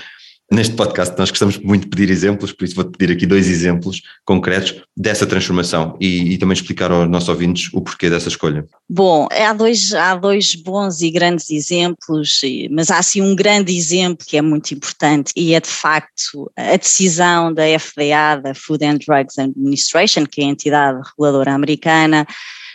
Neste 0.54 0.76
podcast 0.76 1.18
nós 1.18 1.32
gostamos 1.32 1.58
muito 1.58 1.86
de 1.86 1.90
pedir 1.90 2.12
exemplos, 2.12 2.52
por 2.52 2.64
isso 2.64 2.76
vou-te 2.76 2.96
pedir 2.96 3.12
aqui 3.12 3.26
dois 3.26 3.50
exemplos 3.50 4.04
concretos 4.24 4.84
dessa 4.96 5.26
transformação 5.26 5.98
e, 6.00 6.32
e, 6.32 6.38
também 6.38 6.54
explicar 6.54 6.92
aos 6.92 7.10
nossos 7.10 7.28
ouvintes 7.28 7.74
o 7.74 7.82
porquê 7.82 8.08
dessa 8.08 8.28
escolha. 8.28 8.64
Bom, 8.88 9.28
há 9.32 9.52
dois, 9.52 9.96
há 9.96 10.14
dois 10.14 10.54
bons 10.54 11.02
e 11.02 11.10
grandes 11.10 11.50
exemplos, 11.50 12.40
mas 12.70 12.92
há 12.92 13.02
sim 13.02 13.20
um 13.20 13.36
grande 13.36 13.76
exemplo 13.76 14.24
que 14.24 14.38
é 14.38 14.44
muito 14.44 14.76
importante 14.76 15.34
e 15.36 15.56
é 15.56 15.60
de 15.60 15.70
facto 15.70 16.52
a 16.56 16.78
decisão 16.78 17.52
da 17.52 17.64
FDA, 17.80 18.40
da 18.40 18.54
Food 18.54 18.86
and 18.86 19.00
Drugs 19.08 19.40
Administration, 19.40 20.28
que 20.32 20.42
é 20.42 20.46
a 20.46 20.50
entidade 20.50 21.02
reguladora 21.10 21.52
americana, 21.52 22.28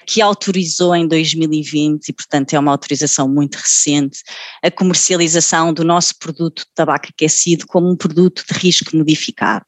que 0.08 0.22
autorizou 0.22 0.96
em 0.96 1.06
2020, 1.06 2.08
e 2.08 2.12
portanto 2.14 2.54
é 2.54 2.58
uma 2.58 2.72
autorização 2.72 3.28
muito 3.28 3.56
recente, 3.56 4.22
a 4.64 4.70
comercialização 4.70 5.70
do 5.70 5.84
nosso 5.84 6.18
produto 6.18 6.60
de 6.60 6.74
tabaco 6.74 7.08
aquecido 7.10 7.66
como 7.66 7.90
um 7.90 7.94
produto 7.96 8.42
de 8.50 8.58
risco 8.58 8.96
modificado. 8.96 9.66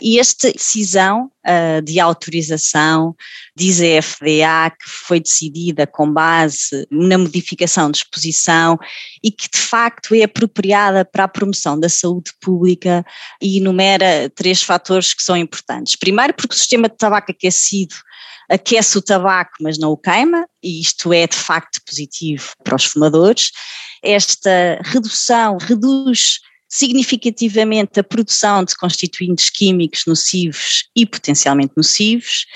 E 0.00 0.18
esta 0.18 0.52
decisão 0.52 1.30
uh, 1.46 1.82
de 1.82 1.98
autorização, 1.98 3.14
diz 3.56 3.80
a 3.80 4.02
FDA, 4.02 4.70
que 4.70 4.88
foi 4.88 5.20
decidida 5.20 5.86
com 5.86 6.12
base 6.12 6.86
na 6.90 7.18
modificação 7.18 7.90
de 7.90 7.98
exposição 7.98 8.78
e 9.22 9.30
que 9.30 9.48
de 9.50 9.58
facto 9.58 10.14
é 10.14 10.22
apropriada 10.22 11.04
para 11.04 11.24
a 11.24 11.28
promoção 11.28 11.78
da 11.78 11.88
saúde 11.88 12.32
pública 12.40 13.04
e 13.42 13.58
enumera 13.58 14.30
três 14.34 14.62
fatores 14.62 15.12
que 15.12 15.22
são 15.22 15.36
importantes. 15.36 15.96
Primeiro, 15.96 16.34
porque 16.34 16.54
o 16.54 16.58
sistema 16.58 16.88
de 16.88 16.96
tabaco 16.96 17.32
aquecido 17.32 17.96
aquece 18.48 18.96
o 18.96 19.02
tabaco, 19.02 19.52
mas 19.60 19.78
não 19.78 19.90
o 19.90 19.96
queima, 19.96 20.48
e 20.62 20.80
isto 20.80 21.12
é 21.12 21.26
de 21.26 21.36
facto 21.36 21.80
positivo 21.84 22.52
para 22.64 22.76
os 22.76 22.84
fumadores. 22.84 23.50
Esta 24.02 24.80
redução 24.84 25.58
reduz 25.60 26.40
significativamente 26.68 27.98
a 27.98 28.04
produção 28.04 28.62
de 28.64 28.76
constituintes 28.76 29.48
químicos 29.50 30.02
nocivos 30.06 30.84
e 30.94 31.06
potencialmente 31.06 31.72
nocivos. 31.76 32.46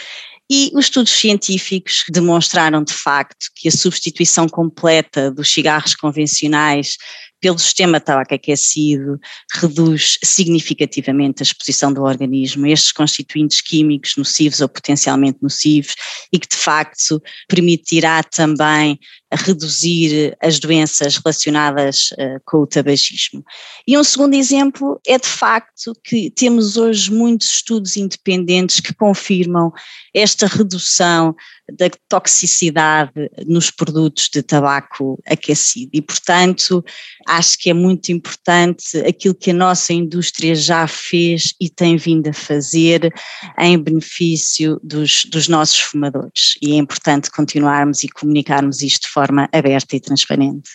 E 0.51 0.71
os 0.75 0.85
estudos 0.85 1.13
científicos 1.13 2.05
demonstraram 2.11 2.85
de 2.85 2.93
facto 2.93 3.47
que 3.55 3.69
a 3.69 3.73
substituição 3.73 4.47
completa 4.47 5.31
dos 5.31 5.51
cigarros 5.51 5.95
convencionais 5.95 6.99
pelo 7.41 7.59
sistema 7.59 7.99
tabaco 7.99 8.35
aquecido 8.35 9.19
reduz 9.53 10.19
significativamente 10.23 11.43
a 11.43 11.45
exposição 11.45 11.93
do 11.93 12.03
organismo 12.03 12.67
a 12.67 12.71
estes 12.71 12.93
constituintes 12.93 13.61
químicos 13.61 14.15
nocivos 14.17 14.61
ou 14.61 14.69
potencialmente 14.69 15.39
nocivos 15.43 15.95
e 16.33 16.39
que 16.39 16.47
de 16.47 16.57
facto 16.57 17.21
permitirá 17.49 18.23
também 18.23 18.99
reduzir 19.35 20.37
as 20.41 20.59
doenças 20.59 21.17
relacionadas 21.17 22.11
uh, 22.13 22.41
com 22.45 22.59
o 22.59 22.67
tabagismo. 22.67 23.45
E 23.87 23.97
um 23.97 24.05
segundo 24.05 24.35
exemplo 24.35 25.01
é 25.07 25.19
de 25.19 25.27
facto 25.27 25.95
que 26.05 26.31
temos 26.31 26.77
hoje 26.77 27.11
muitos 27.11 27.49
estudos 27.49 27.97
independentes 27.97 28.81
que 28.81 28.95
confirmam 28.95 29.73
esta 30.15 30.47
redução 30.47 31.35
da 31.79 31.89
toxicidade 32.09 33.31
nos 33.47 33.71
produtos 33.71 34.29
de 34.31 34.43
tabaco 34.43 35.19
aquecido 35.27 35.91
e, 35.95 36.03
portanto, 36.03 36.85
acho 37.27 37.59
que 37.59 37.71
é 37.71 37.75
muito 37.75 38.13
importante 38.13 38.99
aquilo 38.99 39.35
que 39.35 39.53
a 39.53 39.55
nossa 39.55 39.93
indústria 39.93 40.55
já 40.55 40.87
fez 40.87 41.55
e 41.59 41.71
tem 41.71 41.97
vindo 41.97 42.29
a 42.29 42.33
fazer 42.33 43.13
em 43.59 43.79
benefício 43.79 44.79
dos, 44.83 45.25
dos 45.25 45.49
nossos 45.49 45.81
fumadores 45.81 46.57
e 46.61 46.73
é 46.73 46.77
importante 46.77 47.31
continuarmos 47.31 48.05
e 48.05 48.09
comunicarmos 48.09 48.83
isto 48.83 49.03
de 49.03 49.09
forma 49.09 49.22
aberta 49.53 49.97
e 49.97 50.01
transparente. 50.01 50.71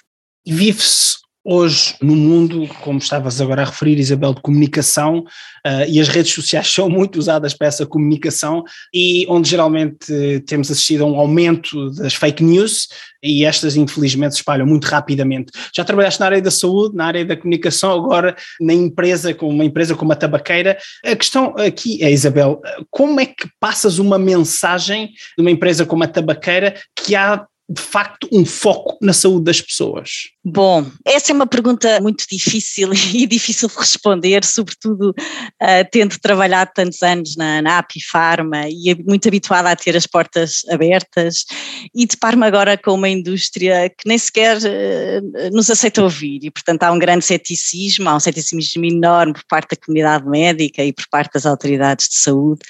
Vive-se 0.45 1.17
hoje 1.49 1.95
no 2.01 2.13
mundo, 2.13 2.67
como 2.81 2.99
estavas 2.99 3.39
agora 3.39 3.61
a 3.61 3.65
referir, 3.65 3.97
Isabel, 3.97 4.33
de 4.33 4.41
comunicação, 4.41 5.19
uh, 5.19 5.87
e 5.87 5.97
as 6.01 6.09
redes 6.09 6.33
sociais 6.33 6.67
são 6.73 6.89
muito 6.89 7.17
usadas 7.17 7.53
para 7.53 7.67
essa 7.67 7.85
comunicação, 7.85 8.65
e 8.93 9.25
onde 9.29 9.49
geralmente 9.49 10.41
temos 10.45 10.69
assistido 10.69 11.05
a 11.05 11.07
um 11.07 11.17
aumento 11.17 11.89
das 11.91 12.13
fake 12.13 12.43
news, 12.43 12.89
e 13.23 13.45
estas 13.45 13.77
infelizmente 13.77 14.33
se 14.33 14.39
espalham 14.41 14.67
muito 14.67 14.85
rapidamente. 14.85 15.53
Já 15.73 15.85
trabalhaste 15.85 16.19
na 16.19 16.25
área 16.25 16.41
da 16.41 16.51
saúde, 16.51 16.97
na 16.97 17.05
área 17.05 17.23
da 17.23 17.37
comunicação, 17.37 17.93
agora 17.93 18.35
na 18.59 18.73
empresa, 18.73 19.33
com 19.33 19.47
uma 19.47 19.63
empresa 19.63 19.95
como 19.95 20.11
a 20.11 20.15
tabaqueira. 20.15 20.77
A 21.05 21.15
questão 21.15 21.55
aqui 21.57 22.03
é, 22.03 22.11
Isabel, 22.11 22.61
como 22.91 23.21
é 23.21 23.25
que 23.25 23.47
passas 23.57 23.99
uma 23.99 24.19
mensagem 24.19 25.07
de 25.37 25.41
uma 25.41 25.49
empresa 25.49 25.85
como 25.85 26.03
a 26.03 26.07
tabaqueira 26.07 26.75
que 26.93 27.15
há 27.15 27.45
de 27.69 27.81
facto 27.81 28.29
um 28.31 28.45
foco 28.45 28.97
na 29.01 29.11
saúde 29.11 29.45
das 29.45 29.59
pessoas? 29.59 30.29
Bom, 30.43 30.89
essa 31.05 31.33
é 31.33 31.35
uma 31.35 31.45
pergunta 31.45 31.99
muito 31.99 32.25
difícil 32.31 32.91
e 33.13 33.27
difícil 33.27 33.67
de 33.67 33.75
responder, 33.75 34.45
sobretudo 34.45 35.09
uh, 35.09 35.89
tendo 35.91 36.17
trabalhado 36.19 36.71
tantos 36.73 37.03
anos 37.03 37.35
na, 37.35 37.61
na 37.61 37.79
Apifarma 37.79 38.69
e 38.69 38.95
muito 39.05 39.27
habituada 39.27 39.69
a 39.69 39.75
ter 39.75 39.97
as 39.97 40.07
portas 40.07 40.61
abertas 40.69 41.45
e 41.93 42.05
deparo-me 42.05 42.45
agora 42.45 42.77
com 42.77 42.93
uma 42.93 43.09
indústria 43.09 43.89
que 43.89 44.07
nem 44.07 44.17
sequer 44.17 44.57
uh, 44.57 45.51
nos 45.51 45.69
aceita 45.69 46.01
ouvir 46.01 46.39
e 46.43 46.51
portanto 46.51 46.83
há 46.83 46.91
um 46.91 46.99
grande 46.99 47.25
ceticismo, 47.25 48.07
há 48.07 48.15
um 48.15 48.19
ceticismo 48.19 48.85
enorme 48.85 49.33
por 49.33 49.43
parte 49.49 49.75
da 49.75 49.85
comunidade 49.85 50.25
médica 50.25 50.83
e 50.83 50.93
por 50.93 51.05
parte 51.11 51.33
das 51.33 51.45
autoridades 51.45 52.07
de 52.07 52.17
saúde 52.17 52.61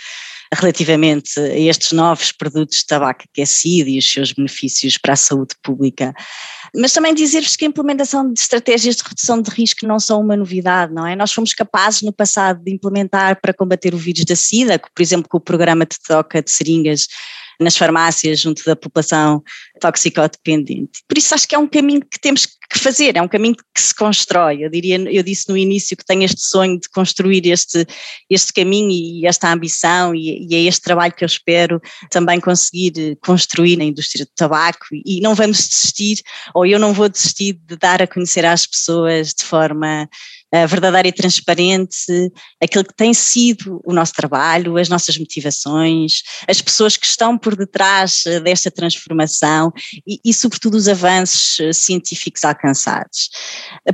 relativamente 0.54 1.40
a 1.40 1.58
estes 1.58 1.92
novos 1.92 2.32
produtos 2.32 2.80
de 2.80 2.86
tabaco 2.86 3.24
aquecido 3.32 3.90
e 3.90 4.00
os 4.00 4.12
seus 4.12 4.32
benefícios 4.32 4.98
para 4.98 5.14
a 5.14 5.18
saúde 5.18 5.56
pública. 5.62 6.14
Mas 6.76 6.94
também 6.94 7.14
dizer-vos 7.14 7.56
que 7.56 7.66
a 7.66 7.68
implementação 7.68 8.32
de 8.32 8.40
estratégias 8.40 8.96
de 8.98 9.04
redução 9.04 9.42
de 9.42 9.50
risco 9.52 9.86
não 9.86 10.00
são 10.00 10.22
uma 10.22 10.36
novidade, 10.36 10.94
não 10.94 11.06
é? 11.06 11.16
Nós 11.16 11.32
fomos 11.32 11.54
capazes 11.54 12.02
no 12.02 12.14
passado 12.14 12.64
de 12.64 12.72
implementar 12.72 13.40
para 13.42 13.54
combater 13.54 13.94
o 13.94 13.98
vírus 13.98 14.26
da 14.26 14.36
SIDA, 14.36 14.80
por 14.80 15.02
exemplo, 15.02 15.28
com 15.30 15.38
o 15.38 15.42
programa 15.42 15.86
de 15.86 16.00
troca 16.00 16.42
de 16.42 16.52
seringas 16.52 17.08
nas 17.60 17.76
farmácias 17.76 18.40
junto 18.40 18.64
da 18.66 18.76
população 18.76 19.44
toxicodependente. 19.80 21.04
Por 21.08 21.18
isso 21.18 21.34
acho 21.34 21.48
que 21.48 21.56
é 21.56 21.58
um 21.58 21.68
caminho 21.68 22.02
que 22.02 22.20
temos 22.20 22.46
que 22.46 22.80
fazer, 22.80 23.16
é 23.16 23.22
um 23.22 23.28
caminho 23.28 23.56
que 23.56 23.82
se 23.82 23.96
constrói. 23.96 24.64
Eu 24.64 24.70
diria, 24.70 24.98
eu 25.10 25.24
disse 25.24 25.48
no 25.50 25.58
início 25.58 25.96
que 25.96 26.06
tenho 26.06 26.24
este 26.24 26.42
sonho 26.42 26.80
de 26.80 26.90
construir 26.90 27.48
este, 27.48 27.86
este 28.30 28.52
caminho 28.52 28.92
e 28.92 29.26
esta 29.26 29.52
ambição 29.52 30.14
e, 30.14 30.48
e 30.48 30.56
é 30.56 30.64
este 30.64 30.82
trabalho 30.82 31.14
que 31.14 31.24
eu 31.24 31.28
espero 31.28 31.82
também 32.10 32.40
conseguir 32.40 33.18
construir 33.22 33.78
na 33.78 33.86
indústria 33.86 34.26
do 34.26 34.32
tabaco 34.36 34.86
e 34.92 35.22
não 35.22 35.34
vamos 35.34 35.68
desistir, 35.68 36.22
ou 36.54 36.66
eu 36.66 36.80
não 36.80 36.94
vou 36.94 37.08
desistir 37.08 37.54
de 37.54 37.78
dar 37.78 38.02
a 38.02 38.08
conhecer 38.08 38.46
às 38.46 38.68
pessoas 38.68 39.34
de 39.34 39.44
forma 39.44 40.10
verdadeira 40.68 41.08
e 41.08 41.12
transparente, 41.12 42.32
aquilo 42.62 42.86
que 42.86 42.96
tem 42.96 43.14
sido 43.14 43.82
o 43.86 43.94
nosso 43.94 44.14
trabalho, 44.14 44.78
as 44.78 44.88
nossas 44.88 45.18
motivações, 45.18 46.22
as 46.48 46.62
pessoas 46.62 46.96
que 46.96 47.06
estão 47.06 47.38
por 47.38 47.56
detrás 47.56 48.24
eh, 48.26 48.40
desta 48.40 48.72
transformação 48.72 49.72
e, 50.08 50.20
e 50.24 50.34
sobretudo, 50.34 50.76
os 50.76 50.88
avanços 50.88 51.60
eh, 51.60 51.74
científicos 51.74 52.46
alcançados. 52.46 53.30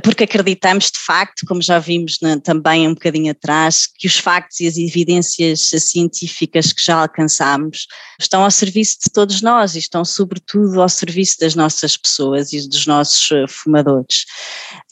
Porque 0.02 0.24
acreditamos, 0.24 0.90
de 0.90 1.00
facto, 1.00 1.44
como 1.46 1.60
já 1.60 1.78
vimos 1.78 2.18
na, 2.22 2.38
também 2.38 2.86
um 2.86 2.94
bocadinho 2.94 3.32
atrás, 3.32 3.86
que 3.86 4.06
os 4.06 4.18
factos 4.18 4.60
e 4.60 4.68
as 4.68 4.76
evidências 4.76 5.70
científicas 5.78 6.72
que 6.72 6.84
já 6.84 7.00
alcançamos 7.00 7.86
estão 8.20 8.44
ao 8.44 8.50
serviço 8.50 8.98
de 9.04 9.12
todos 9.12 9.42
nós 9.42 9.74
e 9.74 9.78
estão, 9.80 10.04
sobretudo, 10.04 10.80
ao 10.80 10.88
serviço 10.88 11.38
das 11.40 11.54
nossas 11.54 11.96
pessoas 11.96 12.52
e 12.52 12.68
dos 12.68 12.86
nossos 12.86 13.30
eh, 13.32 13.46
fumadores. 13.48 14.24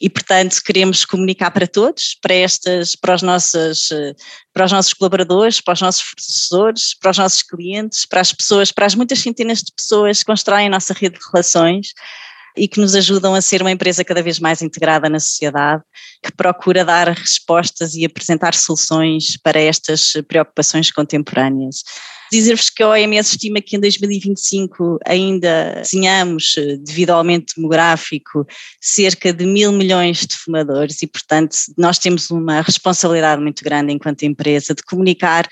E, 0.00 0.10
portanto, 0.10 0.60
queremos 0.64 1.04
comunicar 1.04 1.51
para 1.52 1.66
todos, 1.66 2.16
para 2.20 2.34
estas, 2.34 2.96
para 2.96 3.14
os 3.14 3.22
nossos, 3.22 3.88
para 4.52 4.64
os 4.64 4.72
nossos 4.72 4.94
colaboradores, 4.94 5.60
para 5.60 5.74
os 5.74 5.80
nossos 5.80 6.02
fornecedores, 6.02 6.94
para 6.94 7.10
os 7.10 7.18
nossos 7.18 7.42
clientes, 7.42 8.06
para 8.06 8.20
as 8.20 8.32
pessoas, 8.32 8.72
para 8.72 8.86
as 8.86 8.94
muitas 8.94 9.18
centenas 9.18 9.60
de 9.60 9.72
pessoas 9.72 10.20
que 10.20 10.24
constroem 10.26 10.66
a 10.66 10.70
nossa 10.70 10.94
rede 10.94 11.18
de 11.18 11.24
relações 11.32 11.88
e 12.56 12.68
que 12.68 12.80
nos 12.80 12.94
ajudam 12.94 13.34
a 13.34 13.40
ser 13.40 13.62
uma 13.62 13.70
empresa 13.70 14.04
cada 14.04 14.22
vez 14.22 14.38
mais 14.38 14.62
integrada 14.62 15.08
na 15.08 15.20
sociedade, 15.20 15.82
que 16.22 16.32
procura 16.32 16.84
dar 16.84 17.08
respostas 17.08 17.94
e 17.94 18.04
apresentar 18.04 18.54
soluções 18.54 19.36
para 19.36 19.60
estas 19.60 20.12
preocupações 20.28 20.90
contemporâneas. 20.90 21.82
Dizer-vos 22.32 22.70
que 22.70 22.82
a 22.82 22.88
OMS 22.88 23.30
estima 23.30 23.60
que 23.60 23.76
em 23.76 23.80
2025 23.80 24.98
ainda 25.06 25.82
tenhamos, 25.90 26.54
devido 26.80 27.10
ao 27.10 27.18
aumento 27.18 27.52
demográfico, 27.54 28.46
cerca 28.80 29.34
de 29.34 29.44
mil 29.44 29.70
milhões 29.70 30.26
de 30.26 30.34
fumadores 30.34 31.02
e, 31.02 31.06
portanto, 31.06 31.54
nós 31.76 31.98
temos 31.98 32.30
uma 32.30 32.62
responsabilidade 32.62 33.42
muito 33.42 33.62
grande 33.62 33.92
enquanto 33.92 34.22
empresa 34.22 34.74
de 34.74 34.82
comunicar 34.82 35.46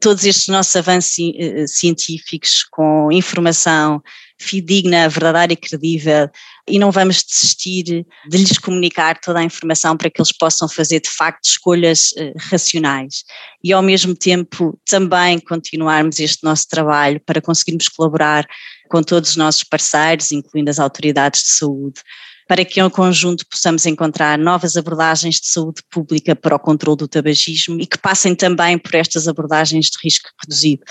todos 0.00 0.24
estes 0.24 0.48
nossos 0.48 0.74
avanços 0.74 1.14
eh, 1.18 1.66
científicos 1.68 2.64
com 2.70 3.12
informação 3.12 4.02
fidedigna, 4.40 5.08
verdadeira 5.08 5.52
e 5.52 5.56
credível 5.56 6.28
e 6.68 6.78
não 6.78 6.90
vamos 6.90 7.22
desistir 7.22 7.82
de 7.82 8.38
lhes 8.38 8.58
comunicar 8.58 9.20
toda 9.20 9.38
a 9.38 9.44
informação 9.44 9.96
para 9.96 10.10
que 10.10 10.20
eles 10.20 10.32
possam 10.32 10.68
fazer 10.68 11.00
de 11.00 11.10
facto 11.10 11.44
escolhas 11.44 12.10
uh, 12.12 12.32
racionais 12.50 13.24
e 13.62 13.72
ao 13.72 13.82
mesmo 13.82 14.14
tempo 14.14 14.78
também 14.84 15.38
continuarmos 15.38 16.18
este 16.18 16.42
nosso 16.42 16.68
trabalho 16.68 17.20
para 17.24 17.40
conseguirmos 17.40 17.88
colaborar 17.88 18.46
com 18.88 19.02
todos 19.02 19.30
os 19.30 19.36
nossos 19.36 19.64
parceiros, 19.64 20.32
incluindo 20.32 20.70
as 20.70 20.78
autoridades 20.78 21.42
de 21.42 21.48
saúde, 21.48 22.00
para 22.46 22.64
que 22.64 22.80
em 22.80 22.90
conjunto 22.90 23.46
possamos 23.50 23.86
encontrar 23.86 24.38
novas 24.38 24.76
abordagens 24.76 25.40
de 25.40 25.48
saúde 25.48 25.82
pública 25.90 26.36
para 26.36 26.56
o 26.56 26.58
controle 26.58 26.98
do 26.98 27.08
tabagismo 27.08 27.80
e 27.80 27.86
que 27.86 27.98
passem 27.98 28.34
também 28.34 28.78
por 28.78 28.94
estas 28.94 29.26
abordagens 29.26 29.86
de 29.86 29.98
risco 30.02 30.28
reduzido. 30.42 30.82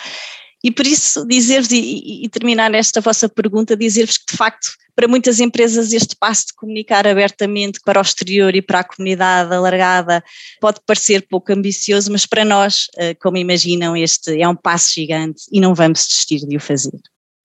E 0.63 0.71
por 0.71 0.87
isso 0.87 1.25
dizer-vos, 1.27 1.71
e, 1.71 2.23
e, 2.23 2.29
terminar 2.29 2.73
esta 2.73 3.01
vossa 3.01 3.27
pergunta, 3.27 3.75
dizer-vos 3.75 4.17
que 4.17 4.31
de 4.31 4.37
facto 4.37 4.69
para 4.95 5.07
muitas 5.07 5.39
empresas 5.39 5.91
este 5.91 6.15
passo 6.15 6.47
de 6.47 6.53
comunicar 6.53 7.07
abertamente 7.07 7.79
para 7.83 7.99
o 7.99 8.01
exterior 8.01 8.55
e 8.55 8.61
para 8.61 8.79
a 8.79 8.83
comunidade 8.83 9.53
alargada 9.53 10.23
pode 10.61 10.79
parecer 10.85 11.25
pouco 11.27 11.51
ambicioso, 11.51 12.11
mas 12.11 12.25
para 12.25 12.45
nós, 12.45 12.85
eh, 12.97 13.15
como 13.15 13.37
imaginam, 13.37 13.97
este 13.97 14.39
é 14.39 14.47
um 14.47 14.55
passo 14.55 14.93
gigante 14.93 15.43
e 15.51 15.59
não 15.59 15.73
vamos 15.73 16.07
desistir 16.07 16.47
de 16.47 16.55
o 16.55 16.59
fazer. 16.59 16.99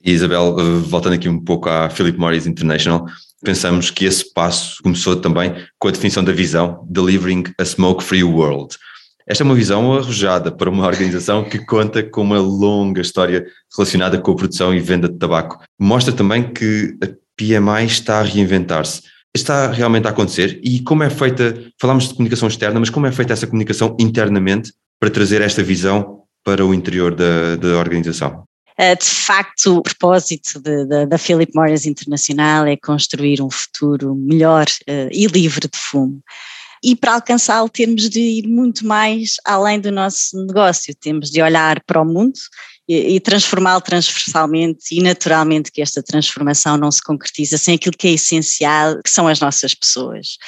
Isabel, 0.05 0.57
eh, 0.59 0.63
voltando 0.87 1.15
aqui 1.15 1.29
um 1.29 1.43
pouco 1.43 1.69
à 1.69 1.91
Philip 1.91 2.19
Morris 2.19 2.47
International, 2.47 3.07
pensamos 3.43 3.91
que 3.91 4.05
esse 4.05 4.33
passo 4.33 4.83
começou 4.83 5.17
também 5.17 5.55
com 5.79 5.89
a 5.89 5.91
definição 5.91 6.23
da 6.23 6.33
visão 6.33 6.87
Delivering 6.89 7.45
a 7.59 7.65
Smoke-Free 7.65 8.25
World. 8.25 8.77
Esta 9.29 9.45
é 9.45 9.47
uma 9.47 9.55
visão 9.55 9.93
arrojada 9.93 10.51
para 10.51 10.71
uma 10.71 10.87
organização 10.89 11.45
que 11.45 11.59
conta 11.59 12.03
com 12.03 12.23
uma 12.23 12.41
longa 12.41 13.03
história 13.03 13.47
relacionada 13.77 14.19
com 14.19 14.33
a 14.33 14.37
produção 14.37 14.75
e 14.75 14.81
venda 14.81 15.07
de 15.07 15.19
tabaco. 15.19 15.63
Mostra 15.79 16.15
também 16.15 16.51
que 16.51 16.97
a 17.03 17.07
PMI 17.37 17.87
está 17.87 18.21
a 18.21 18.23
reinventar-se. 18.23 19.03
Está 19.37 19.71
realmente 19.71 20.07
a 20.07 20.11
acontecer 20.11 20.59
e 20.65 20.81
como 20.81 21.03
é 21.03 21.11
feita, 21.11 21.55
falamos 21.79 22.09
de 22.09 22.15
comunicação 22.15 22.49
externa, 22.49 22.81
mas 22.81 22.89
como 22.89 23.07
é 23.07 23.13
feita 23.13 23.35
essa 23.35 23.47
comunicação 23.47 23.95
internamente 24.01 24.73
para 24.99 25.11
trazer 25.11 25.43
esta 25.43 25.63
visão 25.63 26.23
para 26.43 26.65
o 26.65 26.73
interior 26.73 27.15
da, 27.15 27.57
da 27.57 27.77
organização? 27.77 28.45
Eh, 28.79 28.97
de 28.97 29.05
facto, 29.05 29.77
o 29.77 29.83
propósito 29.83 30.61
da 31.09 31.19
Philip 31.19 31.53
Morris 31.55 31.85
Internacional 31.85 32.65
é 32.67 32.77
construir 32.77 33.43
um 33.43 33.51
futuro 33.51 34.15
melhor 34.15 34.65
uh, 34.89 35.09
e 35.13 35.27
livre 35.27 35.69
de 35.69 35.79
fumo 35.79 36.23
e 36.83 36.95
para 36.97 37.15
alcançá-lo 37.15 37.69
temos 37.69 38.09
de 38.09 38.21
ir 38.21 38.49
muito 38.49 38.87
mais 38.87 39.37
além 39.45 39.81
do 39.81 39.91
nosso 39.91 40.37
negócio, 40.47 40.95
temos 40.95 41.31
de 41.31 41.43
olhar 41.43 41.83
para 41.85 42.01
o 42.01 42.05
mundo 42.05 42.39
e, 42.89 43.17
e 43.17 43.21
transformá-lo 43.21 43.81
transversalmente 43.81 44.95
e 44.95 45.03
naturalmente 45.03 45.71
que 45.71 45.83
esta 45.83 46.03
transformação 46.03 46.77
não 46.77 46.91
se 46.91 47.03
concretiza 47.03 47.59
sem 47.59 47.75
aquilo 47.75 47.97
que 47.97 48.09
é 48.09 48.13
essencial, 48.13 49.01
que 49.03 49.11
são 49.11 49.29
as 49.29 49.41
nossas 49.41 49.75
pessoas. 49.75 50.39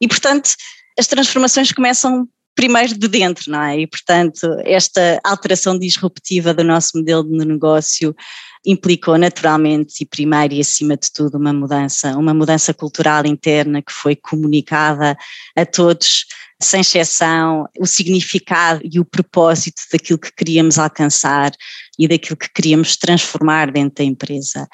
E 0.00 0.08
portanto, 0.08 0.50
as 0.98 1.06
transformações 1.06 1.72
começam 1.72 2.28
primeiro 2.54 2.94
de 2.94 3.08
dentro, 3.08 3.50
não 3.50 3.62
é? 3.62 3.80
E 3.80 3.86
portanto, 3.86 4.46
esta 4.64 5.20
alteração 5.24 5.78
disruptiva 5.78 6.52
do 6.52 6.64
nosso 6.64 6.98
modelo 6.98 7.24
de 7.24 7.46
negócio 7.46 8.14
implicou 8.64 9.16
naturalmente 9.16 10.02
e 10.02 10.06
primeiro 10.06 10.54
e 10.54 10.60
acima 10.60 10.96
de 10.96 11.10
tudo 11.12 11.38
uma 11.38 11.52
mudança, 11.52 12.16
uma 12.16 12.34
mudança 12.34 12.74
cultural 12.74 13.24
interna 13.26 13.82
que 13.82 13.92
foi 13.92 14.14
comunicada 14.14 15.16
a 15.56 15.66
todos 15.66 16.26
sem 16.62 16.82
exceção, 16.82 17.66
o 17.78 17.86
significado 17.86 18.82
e 18.84 19.00
o 19.00 19.04
propósito 19.04 19.80
daquilo 19.90 20.18
que 20.18 20.30
queríamos 20.30 20.78
alcançar 20.78 21.52
e 21.98 22.06
daquilo 22.06 22.36
que 22.36 22.52
queríamos 22.52 22.96
transformar 22.96 23.70
dentro 23.72 23.96
da 23.96 24.04
empresa. 24.04 24.68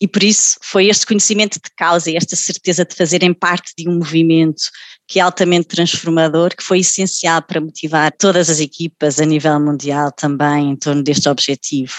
E 0.00 0.06
por 0.06 0.22
isso 0.22 0.56
foi 0.62 0.86
este 0.86 1.04
conhecimento 1.04 1.54
de 1.54 1.70
causa 1.76 2.10
e 2.10 2.16
esta 2.16 2.36
certeza 2.36 2.84
de 2.84 2.94
fazerem 2.94 3.34
parte 3.34 3.72
de 3.76 3.88
um 3.88 3.96
movimento 3.96 4.62
que 5.08 5.18
é 5.18 5.22
altamente 5.22 5.66
transformador, 5.66 6.54
que 6.56 6.62
foi 6.62 6.78
essencial 6.78 7.42
para 7.42 7.60
motivar 7.60 8.12
todas 8.16 8.48
as 8.48 8.60
equipas 8.60 9.18
a 9.18 9.24
nível 9.24 9.58
mundial 9.58 10.12
também 10.12 10.70
em 10.70 10.76
torno 10.76 11.02
deste 11.02 11.28
objetivo. 11.28 11.94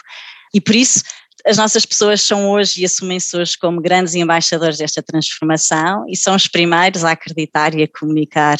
E 0.53 0.62
por 0.62 0.75
isso 0.75 1.01
as 1.45 1.58
nossas 1.58 1.86
pessoas 1.86 2.21
são 2.21 2.49
hoje 2.49 2.82
e 2.82 2.86
assumem-se 2.86 3.36
hoje 3.36 3.58
como 3.58 3.82
grandes 3.82 4.15
embaixadores 4.15 4.77
desta 4.77 5.03
transformação 5.03 6.06
e 6.08 6.15
são 6.15 6.36
os 6.36 6.47
primeiros 6.47 7.03
a 7.03 7.12
acreditar 7.12 7.75
e 7.75 7.84
a 7.84 7.88
comunicar 7.88 8.58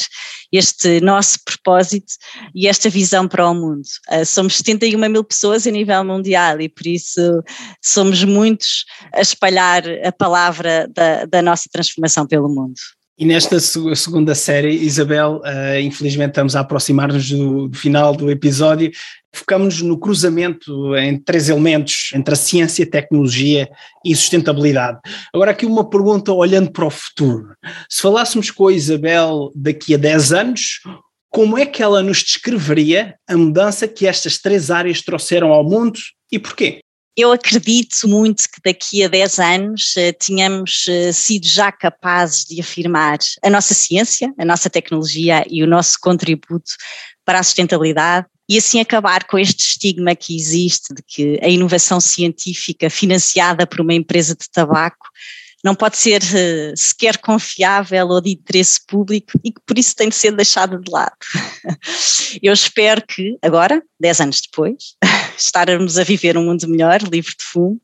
este 0.52 1.00
nosso 1.00 1.38
propósito 1.44 2.12
e 2.54 2.68
esta 2.68 2.90
visão 2.90 3.26
para 3.26 3.48
o 3.48 3.54
mundo. 3.54 3.82
Uh, 4.10 4.24
somos 4.26 4.56
71 4.56 4.98
mil 5.08 5.24
pessoas 5.24 5.66
a 5.66 5.70
nível 5.70 6.04
mundial 6.04 6.60
e 6.60 6.68
por 6.68 6.86
isso 6.86 7.42
somos 7.82 8.22
muitos 8.22 8.84
a 9.14 9.20
espalhar 9.20 9.82
a 10.04 10.12
palavra 10.12 10.86
da, 10.94 11.24
da 11.24 11.42
nossa 11.42 11.68
transformação 11.72 12.26
pelo 12.26 12.48
mundo. 12.48 12.74
E 13.16 13.24
nesta 13.24 13.60
segunda 13.60 14.34
série, 14.34 14.70
Isabel, 14.70 15.40
uh, 15.44 15.80
infelizmente 15.80 16.30
estamos 16.30 16.56
a 16.56 16.60
aproximar-nos 16.60 17.30
do, 17.30 17.68
do, 17.68 17.78
final 17.78 18.12
do 18.12 18.28
episódio, 18.28 18.90
focamos 19.34 19.82
no 19.82 19.98
cruzamento 19.98 20.96
em 20.96 21.18
três 21.18 21.48
elementos 21.48 22.10
entre 22.14 22.34
a 22.34 22.36
ciência, 22.36 22.88
tecnologia 22.88 23.68
e 24.04 24.14
sustentabilidade. 24.14 24.98
Agora 25.32 25.50
aqui 25.50 25.66
uma 25.66 25.88
pergunta 25.88 26.32
olhando 26.32 26.70
para 26.70 26.86
o 26.86 26.90
futuro. 26.90 27.54
Se 27.88 28.00
falássemos 28.00 28.50
com 28.50 28.68
a 28.68 28.72
Isabel 28.72 29.50
daqui 29.54 29.94
a 29.94 29.98
10 29.98 30.32
anos, 30.32 30.80
como 31.30 31.58
é 31.58 31.66
que 31.66 31.82
ela 31.82 32.02
nos 32.02 32.22
descreveria 32.22 33.16
a 33.28 33.36
mudança 33.36 33.88
que 33.88 34.06
estas 34.06 34.38
três 34.38 34.70
áreas 34.70 35.02
trouxeram 35.02 35.52
ao 35.52 35.64
mundo 35.64 35.98
e 36.30 36.38
porquê? 36.38 36.78
Eu 37.16 37.30
acredito 37.30 38.08
muito 38.08 38.42
que 38.44 38.60
daqui 38.64 39.04
a 39.04 39.08
10 39.08 39.38
anos 39.38 39.94
uh, 39.96 40.12
tenhamos 40.18 40.86
uh, 40.88 41.12
sido 41.12 41.46
já 41.46 41.70
capazes 41.70 42.44
de 42.44 42.60
afirmar 42.60 43.18
a 43.42 43.50
nossa 43.50 43.72
ciência, 43.72 44.32
a 44.36 44.44
nossa 44.44 44.68
tecnologia 44.68 45.44
e 45.48 45.62
o 45.62 45.66
nosso 45.66 45.96
contributo 46.00 46.72
para 47.24 47.38
a 47.38 47.42
sustentabilidade 47.42 48.26
e 48.48 48.58
assim 48.58 48.80
acabar 48.80 49.24
com 49.24 49.38
este 49.38 49.60
estigma 49.60 50.14
que 50.14 50.36
existe 50.36 50.94
de 50.94 51.02
que 51.06 51.38
a 51.42 51.48
inovação 51.48 52.00
científica 52.00 52.90
financiada 52.90 53.66
por 53.66 53.80
uma 53.80 53.94
empresa 53.94 54.34
de 54.34 54.48
tabaco 54.50 55.08
não 55.64 55.74
pode 55.74 55.96
ser 55.96 56.22
uh, 56.22 56.76
sequer 56.76 57.16
confiável 57.16 58.08
ou 58.08 58.20
de 58.20 58.32
interesse 58.32 58.78
público 58.86 59.32
e 59.42 59.50
que 59.50 59.60
por 59.66 59.78
isso 59.78 59.96
tem 59.96 60.10
de 60.10 60.14
ser 60.14 60.32
deixada 60.32 60.78
de 60.78 60.90
lado. 60.92 61.16
Eu 62.42 62.52
espero 62.52 63.02
que 63.06 63.38
agora, 63.40 63.82
dez 63.98 64.20
anos 64.20 64.42
depois, 64.42 64.94
estarmos 65.38 65.96
a 65.98 66.04
viver 66.04 66.36
um 66.36 66.44
mundo 66.44 66.68
melhor, 66.68 67.00
livre 67.00 67.32
de 67.38 67.44
fumo, 67.44 67.80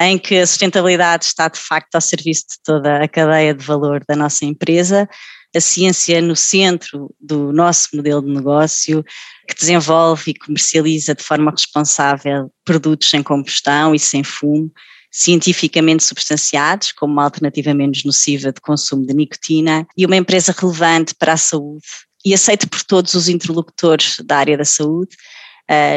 em 0.00 0.16
que 0.16 0.36
a 0.36 0.46
sustentabilidade 0.46 1.24
está 1.24 1.48
de 1.48 1.58
facto 1.58 1.96
ao 1.96 2.00
serviço 2.00 2.44
de 2.50 2.62
toda 2.62 3.02
a 3.02 3.08
cadeia 3.08 3.52
de 3.52 3.64
valor 3.64 4.04
da 4.08 4.14
nossa 4.14 4.44
empresa, 4.44 5.08
a 5.54 5.60
ciência 5.60 6.20
no 6.20 6.36
centro 6.36 7.14
do 7.20 7.52
nosso 7.52 7.88
modelo 7.94 8.22
de 8.22 8.30
negócio, 8.30 9.04
que 9.46 9.54
desenvolve 9.54 10.30
e 10.30 10.38
comercializa 10.38 11.14
de 11.14 11.22
forma 11.22 11.50
responsável 11.50 12.50
produtos 12.64 13.08
sem 13.08 13.22
combustão 13.22 13.94
e 13.94 13.98
sem 13.98 14.22
fumo, 14.22 14.70
cientificamente 15.10 16.04
substanciados 16.04 16.92
como 16.92 17.14
uma 17.14 17.24
alternativa 17.24 17.72
menos 17.72 18.04
nociva 18.04 18.52
de 18.52 18.60
consumo 18.60 19.06
de 19.06 19.14
nicotina 19.14 19.86
e 19.96 20.04
uma 20.04 20.16
empresa 20.16 20.54
relevante 20.56 21.14
para 21.14 21.32
a 21.32 21.38
saúde 21.38 21.86
e 22.24 22.34
aceita 22.34 22.66
por 22.66 22.82
todos 22.82 23.14
os 23.14 23.28
interlocutores 23.28 24.16
da 24.24 24.36
área 24.36 24.58
da 24.58 24.64
saúde, 24.64 25.16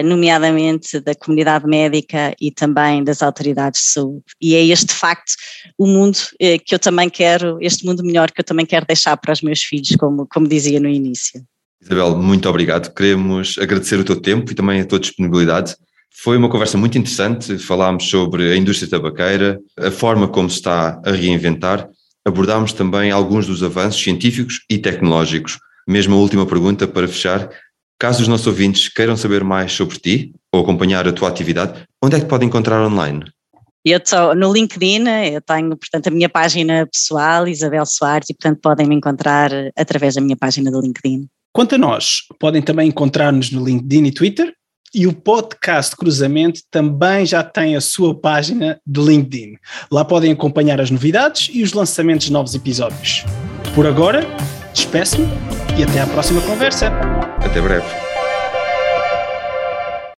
nomeadamente 0.04 1.00
da 1.00 1.16
comunidade 1.16 1.66
médica 1.66 2.36
e 2.42 2.52
também 2.52 3.04
das 3.04 3.22
autoridades 3.22 3.82
de 3.82 3.88
saúde. 3.88 4.24
E 4.42 4.56
é 4.56 4.66
este 4.66 4.94
facto 4.94 5.34
o 5.78 5.88
mundo 5.88 6.18
eh, 6.40 6.58
que 6.60 6.76
eu 6.76 6.80
também 6.80 7.10
quero, 7.10 7.58
este 7.62 7.86
mundo 7.86 8.04
melhor 8.04 8.32
que 8.32 8.42
eu 8.42 8.46
também 8.46 8.66
quero 8.66 8.86
deixar 8.86 9.16
para 9.18 9.32
os 9.32 9.42
meus 9.42 9.62
filhos, 9.62 9.96
como, 9.98 10.28
como 10.28 10.48
dizia 10.48 10.80
no 10.80 10.90
início. 10.90 11.42
Isabel, 11.82 12.18
muito 12.18 12.48
obrigado. 12.48 12.94
Queremos 12.94 13.58
agradecer 13.58 13.98
o 14.00 14.04
teu 14.04 14.20
tempo 14.22 14.52
e 14.52 14.56
também 14.56 14.82
a 14.82 14.86
tua 14.86 15.00
disponibilidade. 15.00 15.76
Foi 16.14 16.38
uma 16.38 16.50
conversa 16.50 16.78
muito 16.78 16.98
interessante. 16.98 17.58
Falámos 17.58 18.08
sobre 18.10 18.52
a 18.52 18.56
indústria 18.56 18.90
tabaqueira, 18.90 19.60
a 19.78 19.90
forma 19.90 20.28
como 20.28 20.50
se 20.50 20.58
está 20.58 21.02
a 21.04 21.12
reinventar. 21.12 21.90
Abordámos 22.24 22.74
também 22.74 23.10
alguns 23.10 23.48
dos 23.48 23.64
avanços 23.64 24.02
científicos 24.04 24.62
e 24.70 24.78
tecnológicos. 24.78 25.58
Mesmo 25.88 26.16
a 26.16 26.20
última 26.20 26.46
pergunta 26.46 26.88
para 26.88 27.08
fechar. 27.08 27.50
Caso 28.02 28.24
os 28.24 28.28
nossos 28.28 28.48
ouvintes 28.48 28.90
queiram 28.90 29.16
saber 29.16 29.44
mais 29.44 29.74
sobre 29.74 29.96
ti 30.00 30.34
ou 30.52 30.62
acompanhar 30.64 31.08
a 31.08 31.14
tua 31.14 31.30
atividade, 31.30 31.84
onde 32.02 32.16
é 32.16 32.20
que 32.20 32.26
podem 32.26 32.48
encontrar 32.48 32.84
online? 32.84 33.24
Eu 33.86 34.00
estou 34.00 34.34
no 34.34 34.52
LinkedIn, 34.52 35.04
eu 35.32 35.40
tenho, 35.40 35.78
portanto, 35.78 36.08
a 36.08 36.10
minha 36.10 36.28
página 36.28 36.90
pessoal, 36.92 37.48
Isabel 37.48 37.86
Soares, 37.86 38.28
e, 38.32 38.34
portanto, 38.34 38.60
podem 38.60 38.88
me 38.88 38.96
encontrar 38.96 39.52
através 39.78 40.16
da 40.16 40.22
minha 40.22 40.36
página 40.36 40.72
do 40.72 40.82
LinkedIn. 40.82 41.28
Quanto 41.54 41.76
a 41.76 41.78
nós, 41.78 42.24
podem 42.40 42.64
também 42.64 42.88
encontrar-nos 42.88 43.52
no 43.52 43.64
LinkedIn 43.64 44.06
e 44.06 44.12
Twitter, 44.12 44.52
e 44.96 45.06
o 45.06 45.14
podcast 45.14 45.96
Cruzamento 45.96 46.62
também 46.72 47.24
já 47.24 47.44
tem 47.44 47.76
a 47.76 47.82
sua 47.82 48.20
página 48.20 48.82
de 48.84 49.00
LinkedIn. 49.00 49.58
Lá 49.92 50.04
podem 50.04 50.32
acompanhar 50.32 50.82
as 50.82 50.90
novidades 50.90 51.52
e 51.54 51.62
os 51.62 51.72
lançamentos 51.72 52.26
de 52.26 52.34
novos 52.34 52.56
episódios. 52.56 53.24
Por 53.76 53.86
agora, 53.86 54.26
despeço-me 54.74 55.28
e 55.78 55.84
até 55.84 56.02
à 56.02 56.08
próxima 56.08 56.42
conversa. 56.42 56.92
Até 57.44 57.62
breve. 57.62 58.01